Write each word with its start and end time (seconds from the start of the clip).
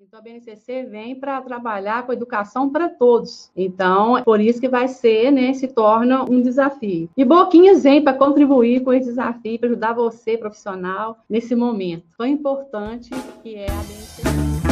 Então, 0.00 0.20
a 0.20 0.22
BNCC 0.22 0.84
vem 0.84 1.18
para 1.18 1.42
trabalhar 1.42 2.06
com 2.06 2.12
educação 2.12 2.70
para 2.70 2.88
todos. 2.88 3.50
Então, 3.56 4.16
é 4.16 4.22
por 4.22 4.40
isso 4.40 4.60
que 4.60 4.68
vai 4.68 4.86
ser, 4.86 5.32
né, 5.32 5.52
se 5.54 5.66
torna 5.66 6.22
um 6.22 6.40
desafio. 6.40 7.10
E 7.16 7.24
Boquinhas 7.24 7.82
vem 7.82 8.00
para 8.00 8.16
contribuir 8.16 8.84
com 8.84 8.92
esse 8.92 9.08
desafio, 9.08 9.58
para 9.58 9.68
ajudar 9.70 9.94
você, 9.94 10.38
profissional, 10.38 11.18
nesse 11.28 11.56
momento 11.56 12.06
tão 12.16 12.24
importante 12.24 13.10
que 13.42 13.56
é 13.56 13.66
a 13.66 13.74
BNCC. 13.74 14.68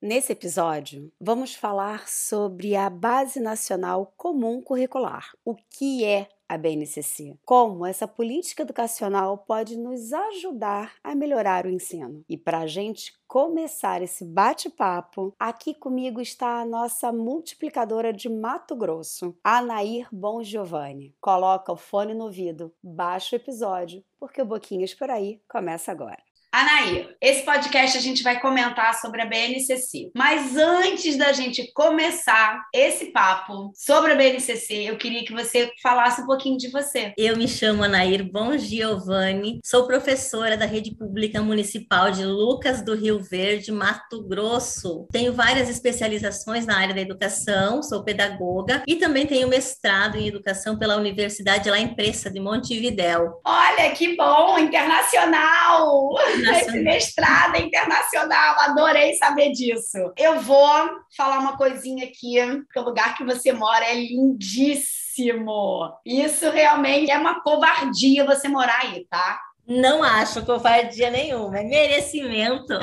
Nesse 0.00 0.32
episódio, 0.32 1.12
vamos 1.20 1.54
falar 1.54 2.08
sobre 2.08 2.74
a 2.74 2.88
Base 2.88 3.38
Nacional 3.38 4.14
Comum 4.16 4.62
Curricular. 4.62 5.32
O 5.44 5.54
que 5.54 6.04
é 6.04 6.28
a 6.48 6.56
BNCC. 6.56 7.36
Como 7.44 7.84
essa 7.84 8.06
política 8.06 8.62
educacional 8.62 9.38
pode 9.38 9.76
nos 9.76 10.12
ajudar 10.12 10.94
a 11.02 11.14
melhorar 11.14 11.66
o 11.66 11.70
ensino. 11.70 12.24
E 12.28 12.36
para 12.36 12.60
a 12.60 12.66
gente 12.66 13.12
começar 13.26 14.02
esse 14.02 14.24
bate-papo, 14.24 15.34
aqui 15.38 15.74
comigo 15.74 16.20
está 16.20 16.60
a 16.60 16.64
nossa 16.64 17.12
multiplicadora 17.12 18.12
de 18.12 18.28
Mato 18.28 18.76
Grosso, 18.76 19.36
Anair 19.42 20.08
Bom 20.12 20.42
Giovanni. 20.42 21.14
Coloca 21.20 21.72
o 21.72 21.76
fone 21.76 22.14
no 22.14 22.24
ouvido, 22.24 22.72
baixa 22.82 23.36
o 23.36 23.38
episódio, 23.38 24.04
porque 24.18 24.40
o 24.40 24.46
Boquinhas 24.46 24.94
por 24.94 25.10
aí 25.10 25.40
começa 25.48 25.90
agora. 25.90 26.25
Anaí, 26.56 27.06
esse 27.20 27.44
podcast 27.44 27.98
a 27.98 28.00
gente 28.00 28.22
vai 28.22 28.40
comentar 28.40 28.94
sobre 28.94 29.20
a 29.20 29.26
BNCC. 29.26 30.10
Mas 30.16 30.56
antes 30.56 31.14
da 31.18 31.30
gente 31.30 31.70
começar 31.74 32.64
esse 32.72 33.12
papo 33.12 33.72
sobre 33.74 34.12
a 34.12 34.14
BNCC, 34.14 34.84
eu 34.88 34.96
queria 34.96 35.22
que 35.22 35.34
você 35.34 35.70
falasse 35.82 36.22
um 36.22 36.24
pouquinho 36.24 36.56
de 36.56 36.70
você. 36.70 37.12
Eu 37.18 37.36
me 37.36 37.46
chamo 37.46 37.84
Anair 37.84 38.24
Bom 38.24 38.56
Giovanni, 38.56 39.60
sou 39.62 39.86
professora 39.86 40.56
da 40.56 40.64
Rede 40.64 40.96
Pública 40.96 41.42
Municipal 41.42 42.10
de 42.10 42.24
Lucas 42.24 42.80
do 42.80 42.94
Rio 42.94 43.22
Verde, 43.22 43.70
Mato 43.70 44.26
Grosso. 44.26 45.06
Tenho 45.12 45.34
várias 45.34 45.68
especializações 45.68 46.64
na 46.64 46.78
área 46.78 46.94
da 46.94 47.02
educação, 47.02 47.82
sou 47.82 48.02
pedagoga 48.02 48.82
e 48.86 48.96
também 48.96 49.26
tenho 49.26 49.46
mestrado 49.46 50.16
em 50.16 50.26
educação 50.26 50.78
pela 50.78 50.96
Universidade 50.96 51.68
La 51.68 51.78
Impressa 51.78 52.30
de 52.30 52.40
Montevidéu. 52.40 53.42
Olha 53.44 53.90
que 53.90 54.16
bom, 54.16 54.58
internacional! 54.58 56.14
Esse 56.52 56.78
mestrado 56.80 57.56
internacional, 57.56 58.56
adorei 58.60 59.14
saber 59.14 59.52
disso. 59.52 60.12
Eu 60.16 60.40
vou 60.40 60.88
falar 61.16 61.38
uma 61.38 61.56
coisinha 61.56 62.04
aqui, 62.04 62.36
que 62.72 62.78
o 62.78 62.82
lugar 62.82 63.16
que 63.16 63.24
você 63.24 63.52
mora 63.52 63.84
é 63.84 63.94
lindíssimo. 63.94 65.92
Isso 66.04 66.50
realmente 66.50 67.10
é 67.10 67.18
uma 67.18 67.40
covardia 67.42 68.24
você 68.24 68.48
morar 68.48 68.80
aí, 68.82 69.06
tá? 69.10 69.40
Não 69.66 70.02
acho 70.02 70.46
covardia 70.46 71.10
nenhuma, 71.10 71.58
é 71.58 71.64
merecimento. 71.64 72.74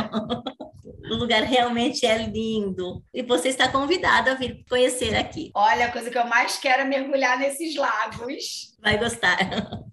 o 1.12 1.16
lugar 1.16 1.44
realmente 1.44 2.06
é 2.06 2.18
lindo. 2.18 3.04
E 3.14 3.22
você 3.22 3.50
está 3.50 3.70
convidado 3.70 4.30
a 4.30 4.34
vir 4.34 4.64
conhecer 4.70 5.16
aqui. 5.16 5.52
Olha, 5.54 5.86
a 5.86 5.92
coisa 5.92 6.10
que 6.10 6.18
eu 6.18 6.26
mais 6.26 6.58
quero 6.58 6.82
é 6.82 6.86
mergulhar 6.86 7.38
nesses 7.38 7.76
lagos. 7.76 8.76
Vai 8.82 8.98
gostar. 8.98 9.38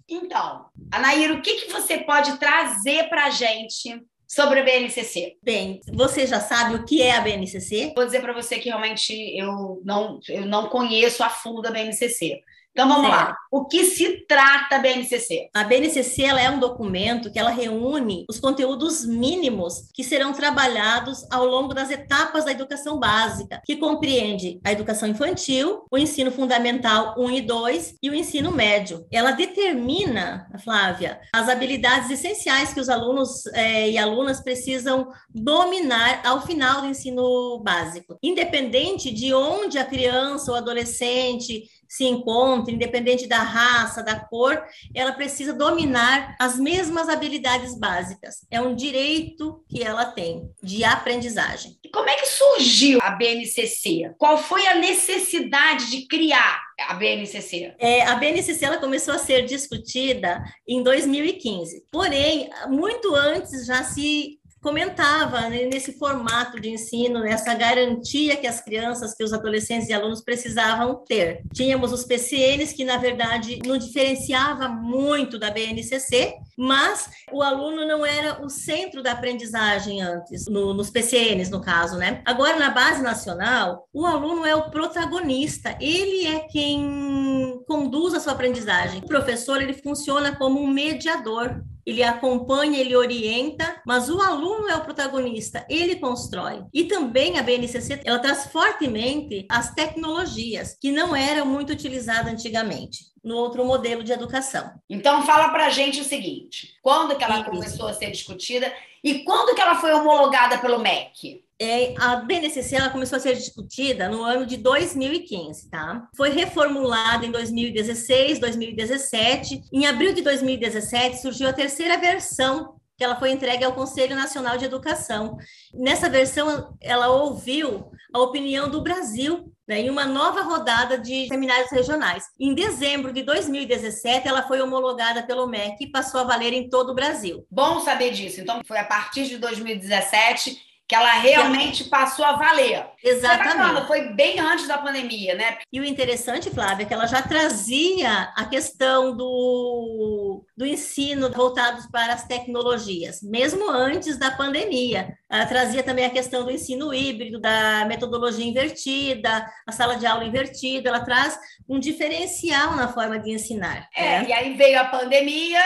Então, 0.09 0.65
Anaíra, 0.91 1.33
o 1.33 1.41
que, 1.41 1.55
que 1.55 1.71
você 1.71 1.99
pode 1.99 2.37
trazer 2.37 3.07
para 3.07 3.25
a 3.25 3.29
gente 3.29 4.01
sobre 4.27 4.59
a 4.59 4.63
BNCC? 4.63 5.37
Bem, 5.41 5.79
você 5.87 6.27
já 6.27 6.39
sabe 6.39 6.75
o 6.75 6.85
que 6.85 7.01
é 7.01 7.15
a 7.15 7.21
BNCC? 7.21 7.93
Vou 7.95 8.05
dizer 8.05 8.21
para 8.21 8.33
você 8.33 8.59
que 8.59 8.69
realmente 8.69 9.13
eu 9.37 9.81
não, 9.85 10.19
eu 10.27 10.45
não 10.45 10.67
conheço 10.67 11.23
a 11.23 11.29
fundo 11.29 11.67
a 11.67 11.71
BNCC. 11.71 12.41
Então 12.71 12.87
vamos 12.87 13.07
certo. 13.07 13.29
lá. 13.29 13.37
O 13.51 13.65
que 13.65 13.83
se 13.83 14.25
trata 14.25 14.77
a 14.77 14.79
BNCC? 14.79 15.49
A 15.53 15.63
BNCC 15.65 16.23
ela 16.23 16.41
é 16.41 16.49
um 16.49 16.59
documento 16.59 17.29
que 17.29 17.37
ela 17.37 17.49
reúne 17.49 18.25
os 18.29 18.39
conteúdos 18.39 19.05
mínimos 19.05 19.89
que 19.93 20.03
serão 20.03 20.31
trabalhados 20.31 21.25
ao 21.29 21.45
longo 21.45 21.73
das 21.73 21.91
etapas 21.91 22.45
da 22.45 22.51
educação 22.51 22.97
básica, 22.97 23.61
que 23.65 23.75
compreende 23.75 24.59
a 24.63 24.71
educação 24.71 25.09
infantil, 25.09 25.83
o 25.91 25.97
ensino 25.97 26.31
fundamental 26.31 27.15
1 27.17 27.31
e 27.31 27.41
2 27.41 27.95
e 28.01 28.09
o 28.09 28.15
ensino 28.15 28.51
médio. 28.51 29.05
Ela 29.11 29.31
determina, 29.31 30.47
Flávia, 30.63 31.19
as 31.33 31.49
habilidades 31.49 32.09
essenciais 32.09 32.73
que 32.73 32.79
os 32.79 32.87
alunos 32.87 33.45
é, 33.47 33.89
e 33.89 33.97
alunas 33.97 34.39
precisam 34.39 35.09
dominar 35.29 36.21
ao 36.25 36.41
final 36.41 36.81
do 36.81 36.87
ensino 36.87 37.59
básico, 37.61 38.17
independente 38.23 39.11
de 39.11 39.33
onde 39.33 39.77
a 39.77 39.83
criança 39.83 40.51
ou 40.51 40.57
adolescente 40.57 41.69
se 41.91 42.05
encontra, 42.05 42.73
independente 42.73 43.27
da 43.27 43.39
raça, 43.39 44.01
da 44.01 44.17
cor, 44.17 44.63
ela 44.95 45.11
precisa 45.11 45.51
dominar 45.51 46.37
as 46.39 46.57
mesmas 46.57 47.09
habilidades 47.09 47.77
básicas. 47.77 48.45
É 48.49 48.61
um 48.61 48.73
direito 48.73 49.61
que 49.67 49.83
ela 49.83 50.05
tem 50.05 50.49
de 50.63 50.85
aprendizagem. 50.85 51.77
E 51.83 51.89
como 51.89 52.09
é 52.09 52.15
que 52.15 52.27
surgiu 52.27 52.99
a 53.01 53.11
BNCC? 53.11 54.13
Qual 54.17 54.37
foi 54.37 54.65
a 54.67 54.75
necessidade 54.75 55.91
de 55.91 56.07
criar 56.07 56.61
a 56.79 56.93
BNCC? 56.93 57.75
É, 57.77 58.03
a 58.03 58.15
BNCC 58.15 58.63
ela 58.63 58.77
começou 58.77 59.13
a 59.13 59.19
ser 59.19 59.45
discutida 59.45 60.41
em 60.65 60.81
2015. 60.81 61.87
Porém, 61.91 62.49
muito 62.69 63.13
antes 63.13 63.65
já 63.65 63.83
se 63.83 64.39
comentava 64.61 65.49
né, 65.49 65.65
nesse 65.65 65.93
formato 65.93 66.59
de 66.59 66.69
ensino, 66.69 67.21
nessa 67.21 67.53
garantia 67.53 68.37
que 68.37 68.45
as 68.45 68.61
crianças, 68.61 69.15
que 69.15 69.23
os 69.23 69.33
adolescentes 69.33 69.89
e 69.89 69.93
alunos 69.93 70.21
precisavam 70.21 71.03
ter. 71.03 71.41
Tínhamos 71.53 71.91
os 71.91 72.03
PCNs, 72.05 72.73
que 72.73 72.85
na 72.85 72.97
verdade 72.97 73.59
não 73.65 73.77
diferenciava 73.77 74.69
muito 74.69 75.39
da 75.39 75.49
BNCC, 75.49 76.35
mas 76.57 77.09
o 77.31 77.41
aluno 77.41 77.87
não 77.87 78.05
era 78.05 78.43
o 78.43 78.49
centro 78.49 79.01
da 79.01 79.13
aprendizagem 79.13 80.01
antes, 80.01 80.45
no, 80.47 80.73
nos 80.73 80.89
PCNs, 80.91 81.49
no 81.49 81.61
caso, 81.61 81.97
né? 81.97 82.21
Agora, 82.23 82.57
na 82.57 82.69
base 82.69 83.01
nacional, 83.01 83.87
o 83.91 84.05
aluno 84.05 84.45
é 84.45 84.55
o 84.55 84.69
protagonista, 84.69 85.75
ele 85.81 86.27
é 86.27 86.39
quem 86.41 87.61
conduz 87.67 88.13
a 88.13 88.19
sua 88.19 88.33
aprendizagem. 88.33 88.99
O 88.99 89.07
professor, 89.07 89.61
ele 89.61 89.73
funciona 89.73 90.35
como 90.35 90.61
um 90.61 90.67
mediador 90.67 91.63
ele 91.85 92.03
acompanha, 92.03 92.79
ele 92.79 92.95
orienta, 92.95 93.81
mas 93.85 94.09
o 94.09 94.21
aluno 94.21 94.69
é 94.69 94.75
o 94.75 94.83
protagonista, 94.83 95.65
ele 95.69 95.95
constrói. 95.95 96.63
E 96.73 96.85
também 96.85 97.37
a 97.37 97.43
BNCC, 97.43 98.01
ela 98.03 98.19
traz 98.19 98.45
fortemente 98.45 99.45
as 99.49 99.73
tecnologias, 99.73 100.77
que 100.79 100.91
não 100.91 101.15
eram 101.15 101.45
muito 101.45 101.73
utilizadas 101.73 102.31
antigamente 102.31 103.11
no 103.23 103.35
outro 103.35 103.63
modelo 103.63 104.03
de 104.03 104.11
educação. 104.11 104.71
Então 104.89 105.23
fala 105.23 105.49
para 105.49 105.67
a 105.67 105.69
gente 105.69 106.01
o 106.01 106.05
seguinte, 106.05 106.75
quando 106.81 107.15
que 107.15 107.23
ela 107.23 107.41
Isso. 107.41 107.49
começou 107.49 107.87
a 107.87 107.93
ser 107.93 108.11
discutida 108.11 108.71
e 109.03 109.23
quando 109.23 109.55
que 109.55 109.61
ela 109.61 109.75
foi 109.75 109.93
homologada 109.93 110.57
pelo 110.57 110.79
MEC? 110.79 111.43
É, 111.63 111.93
a 111.99 112.15
BNCC 112.15 112.75
ela 112.75 112.89
começou 112.89 113.17
a 113.17 113.19
ser 113.19 113.35
discutida 113.35 114.09
no 114.09 114.23
ano 114.23 114.47
de 114.47 114.57
2015, 114.57 115.69
tá? 115.69 116.09
Foi 116.17 116.31
reformulada 116.31 117.23
em 117.23 117.29
2016, 117.29 118.39
2017. 118.39 119.65
Em 119.71 119.85
abril 119.85 120.11
de 120.11 120.23
2017 120.23 121.21
surgiu 121.21 121.47
a 121.47 121.53
terceira 121.53 121.99
versão 121.99 122.73
que 122.97 123.03
ela 123.03 123.15
foi 123.15 123.31
entregue 123.31 123.63
ao 123.63 123.73
Conselho 123.73 124.15
Nacional 124.15 124.57
de 124.57 124.65
Educação. 124.65 125.37
Nessa 125.71 126.09
versão, 126.09 126.75
ela 126.81 127.09
ouviu 127.09 127.91
a 128.11 128.19
opinião 128.19 128.67
do 128.67 128.81
Brasil 128.81 129.51
né, 129.67 129.81
em 129.81 129.89
uma 129.89 130.05
nova 130.05 130.41
rodada 130.41 130.97
de 130.97 131.27
seminários 131.27 131.71
regionais. 131.71 132.23
Em 132.39 132.53
dezembro 132.53 133.13
de 133.13 133.23
2017, 133.23 134.27
ela 134.27 134.43
foi 134.43 134.61
homologada 134.61 135.23
pelo 135.23 135.47
MEC 135.47 135.77
e 135.79 135.91
passou 135.91 136.21
a 136.21 136.23
valer 136.23 136.53
em 136.53 136.69
todo 136.69 136.91
o 136.91 136.95
Brasil. 136.95 137.45
Bom 137.49 137.79
saber 137.79 138.11
disso. 138.11 138.41
Então, 138.41 138.61
foi 138.67 138.77
a 138.77 138.83
partir 138.83 139.25
de 139.27 139.37
2017 139.37 140.70
que 140.91 140.95
ela 140.95 141.13
realmente 141.13 141.85
passou 141.85 142.25
a 142.25 142.33
valer. 142.33 142.85
Exatamente. 143.01 143.87
Foi, 143.87 144.01
foi 144.01 144.13
bem 144.13 144.41
antes 144.41 144.67
da 144.67 144.77
pandemia, 144.77 145.35
né? 145.35 145.59
E 145.71 145.79
o 145.79 145.85
interessante, 145.85 146.49
Flávia, 146.49 146.83
é 146.83 146.85
que 146.85 146.93
ela 146.93 147.05
já 147.05 147.21
trazia 147.21 148.29
a 148.35 148.43
questão 148.43 149.15
do, 149.15 150.43
do 150.57 150.65
ensino 150.65 151.31
voltados 151.31 151.85
para 151.85 152.11
as 152.11 152.27
tecnologias, 152.27 153.21
mesmo 153.23 153.71
antes 153.71 154.17
da 154.17 154.31
pandemia. 154.31 155.17
Ela 155.29 155.45
trazia 155.45 155.81
também 155.81 156.03
a 156.03 156.09
questão 156.09 156.43
do 156.43 156.51
ensino 156.51 156.93
híbrido, 156.93 157.39
da 157.39 157.85
metodologia 157.85 158.45
invertida, 158.45 159.49
a 159.65 159.71
sala 159.71 159.95
de 159.95 160.05
aula 160.05 160.25
invertida. 160.25 160.89
Ela 160.89 161.05
traz 161.05 161.39
um 161.69 161.79
diferencial 161.79 162.75
na 162.75 162.89
forma 162.89 163.17
de 163.17 163.31
ensinar. 163.31 163.87
É, 163.95 164.19
né? 164.19 164.25
e 164.27 164.33
aí 164.33 164.53
veio 164.55 164.77
a 164.77 164.83
pandemia, 164.83 165.63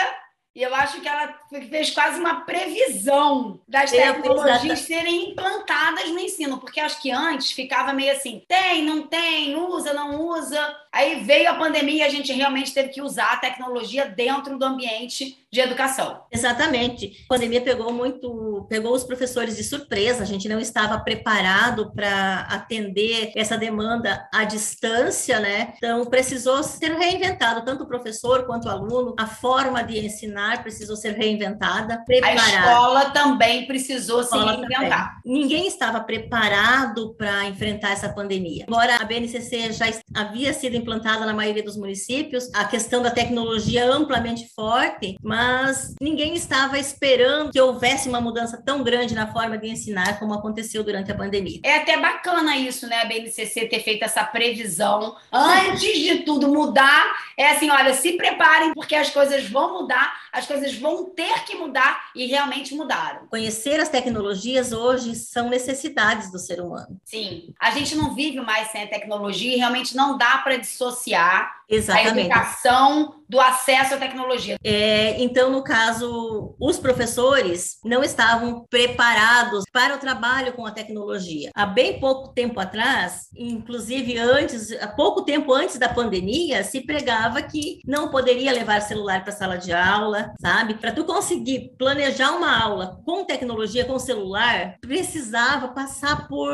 e 0.56 0.62
eu 0.62 0.74
acho 0.74 1.02
que 1.02 1.06
ela 1.06 1.34
fez 1.68 1.90
quase 1.90 2.18
uma 2.18 2.40
previsão 2.46 3.60
das 3.68 3.90
tecnologias 3.90 4.80
serem 4.80 5.32
implantadas 5.32 6.08
no 6.08 6.18
ensino, 6.18 6.56
porque 6.56 6.80
acho 6.80 7.02
que 7.02 7.10
antes 7.10 7.52
ficava 7.52 7.92
meio 7.92 8.10
assim: 8.12 8.42
tem, 8.48 8.82
não 8.82 9.06
tem, 9.06 9.54
usa, 9.54 9.92
não 9.92 10.18
usa. 10.18 10.58
Aí 10.90 11.22
veio 11.22 11.50
a 11.50 11.54
pandemia 11.54 12.04
e 12.04 12.06
a 12.06 12.08
gente 12.08 12.32
realmente 12.32 12.72
teve 12.72 12.88
que 12.88 13.02
usar 13.02 13.34
a 13.34 13.36
tecnologia 13.36 14.06
dentro 14.06 14.58
do 14.58 14.64
ambiente 14.64 15.44
de 15.52 15.60
educação. 15.60 16.22
Exatamente. 16.32 17.22
A 17.26 17.34
pandemia 17.34 17.60
pegou 17.60 17.92
muito, 17.92 18.66
pegou 18.68 18.94
os 18.94 19.04
professores 19.04 19.56
de 19.56 19.64
surpresa, 19.64 20.22
a 20.22 20.26
gente 20.26 20.48
não 20.48 20.58
estava 20.58 20.98
preparado 20.98 21.92
para 21.94 22.46
atender 22.50 23.32
essa 23.36 23.58
demanda 23.58 24.26
à 24.32 24.44
distância, 24.44 25.38
né? 25.38 25.74
Então 25.76 26.06
precisou 26.06 26.62
ser 26.62 26.92
reinventado, 26.96 27.62
tanto 27.62 27.84
o 27.84 27.86
professor 27.86 28.46
quanto 28.46 28.68
o 28.68 28.70
aluno, 28.70 29.14
a 29.18 29.26
forma 29.26 29.82
de 29.82 29.98
ensinar 29.98 30.45
precisou 30.62 30.96
ser 30.96 31.12
reinventada. 31.12 32.02
Preparar. 32.06 32.38
A 32.38 32.48
escola 32.48 33.10
também 33.10 33.66
precisou 33.66 34.22
se 34.22 34.36
reinventar. 34.36 35.20
Também. 35.22 35.40
Ninguém 35.40 35.66
estava 35.66 36.00
preparado 36.00 37.14
para 37.14 37.46
enfrentar 37.46 37.92
essa 37.92 38.08
pandemia. 38.08 38.64
Embora 38.68 38.96
a 38.96 39.04
BNCC 39.04 39.72
já 39.72 39.86
havia 40.14 40.52
sido 40.52 40.76
implantada 40.76 41.24
na 41.24 41.32
maioria 41.32 41.62
dos 41.62 41.76
municípios, 41.76 42.48
a 42.54 42.64
questão 42.64 43.02
da 43.02 43.10
tecnologia 43.10 43.82
é 43.82 43.84
amplamente 43.84 44.48
forte, 44.54 45.16
mas 45.22 45.94
ninguém 46.00 46.34
estava 46.34 46.78
esperando 46.78 47.50
que 47.50 47.60
houvesse 47.60 48.08
uma 48.08 48.20
mudança 48.20 48.60
tão 48.64 48.82
grande 48.82 49.14
na 49.14 49.32
forma 49.32 49.58
de 49.58 49.68
ensinar 49.68 50.18
como 50.18 50.34
aconteceu 50.34 50.82
durante 50.82 51.10
a 51.10 51.14
pandemia. 51.14 51.60
É 51.62 51.76
até 51.76 51.98
bacana 52.00 52.56
isso, 52.56 52.86
né, 52.86 53.00
a 53.02 53.04
BNCC 53.04 53.66
ter 53.66 53.80
feito 53.80 54.04
essa 54.04 54.24
previsão 54.24 55.16
antes 55.32 55.98
de 55.98 56.16
tudo 56.18 56.48
mudar. 56.48 57.06
É 57.36 57.50
assim, 57.50 57.70
olha, 57.70 57.92
se 57.94 58.12
preparem 58.12 58.72
porque 58.74 58.94
as 58.94 59.10
coisas 59.10 59.48
vão 59.48 59.82
mudar, 59.82 60.12
as 60.36 60.46
coisas 60.46 60.76
vão 60.76 61.10
ter 61.10 61.44
que 61.44 61.56
mudar 61.56 62.10
e 62.14 62.26
realmente 62.26 62.74
mudaram. 62.74 63.26
Conhecer 63.28 63.80
as 63.80 63.88
tecnologias 63.88 64.70
hoje 64.70 65.14
são 65.14 65.48
necessidades 65.48 66.30
do 66.30 66.38
ser 66.38 66.60
humano. 66.60 67.00
Sim, 67.04 67.54
a 67.58 67.70
gente 67.70 67.94
não 67.94 68.14
vive 68.14 68.40
mais 68.40 68.70
sem 68.70 68.82
a 68.82 68.86
tecnologia 68.86 69.54
e 69.54 69.58
realmente 69.58 69.96
não 69.96 70.18
dá 70.18 70.38
para 70.38 70.58
dissociar 70.58 71.56
Exatamente. 71.68 72.18
a 72.18 72.20
educação 72.20 73.22
do 73.28 73.40
acesso 73.40 73.94
à 73.94 73.96
tecnologia. 73.96 74.56
É, 74.64 75.20
então, 75.22 75.50
no 75.50 75.62
caso, 75.62 76.54
os 76.60 76.78
professores 76.78 77.78
não 77.84 78.02
estavam 78.02 78.64
preparados 78.70 79.64
para 79.72 79.94
o 79.94 79.98
trabalho 79.98 80.52
com 80.52 80.64
a 80.64 80.70
tecnologia. 80.70 81.50
Há 81.54 81.66
bem 81.66 81.98
pouco 81.98 82.32
tempo 82.32 82.60
atrás, 82.60 83.28
inclusive 83.36 84.18
antes, 84.18 84.70
há 84.80 84.88
pouco 84.88 85.22
tempo 85.22 85.52
antes 85.52 85.78
da 85.78 85.88
pandemia, 85.88 86.62
se 86.62 86.80
pregava 86.80 87.42
que 87.42 87.80
não 87.86 88.10
poderia 88.10 88.52
levar 88.52 88.80
celular 88.80 89.22
para 89.22 89.32
a 89.32 89.36
sala 89.36 89.56
de 89.56 89.72
aula, 89.72 90.32
sabe? 90.40 90.74
Para 90.74 90.92
tu 90.92 91.04
conseguir 91.04 91.72
planejar 91.78 92.32
uma 92.32 92.56
aula 92.62 93.00
com 93.04 93.24
tecnologia, 93.24 93.84
com 93.84 93.98
celular, 93.98 94.76
precisava 94.80 95.68
passar 95.68 96.28
por 96.28 96.52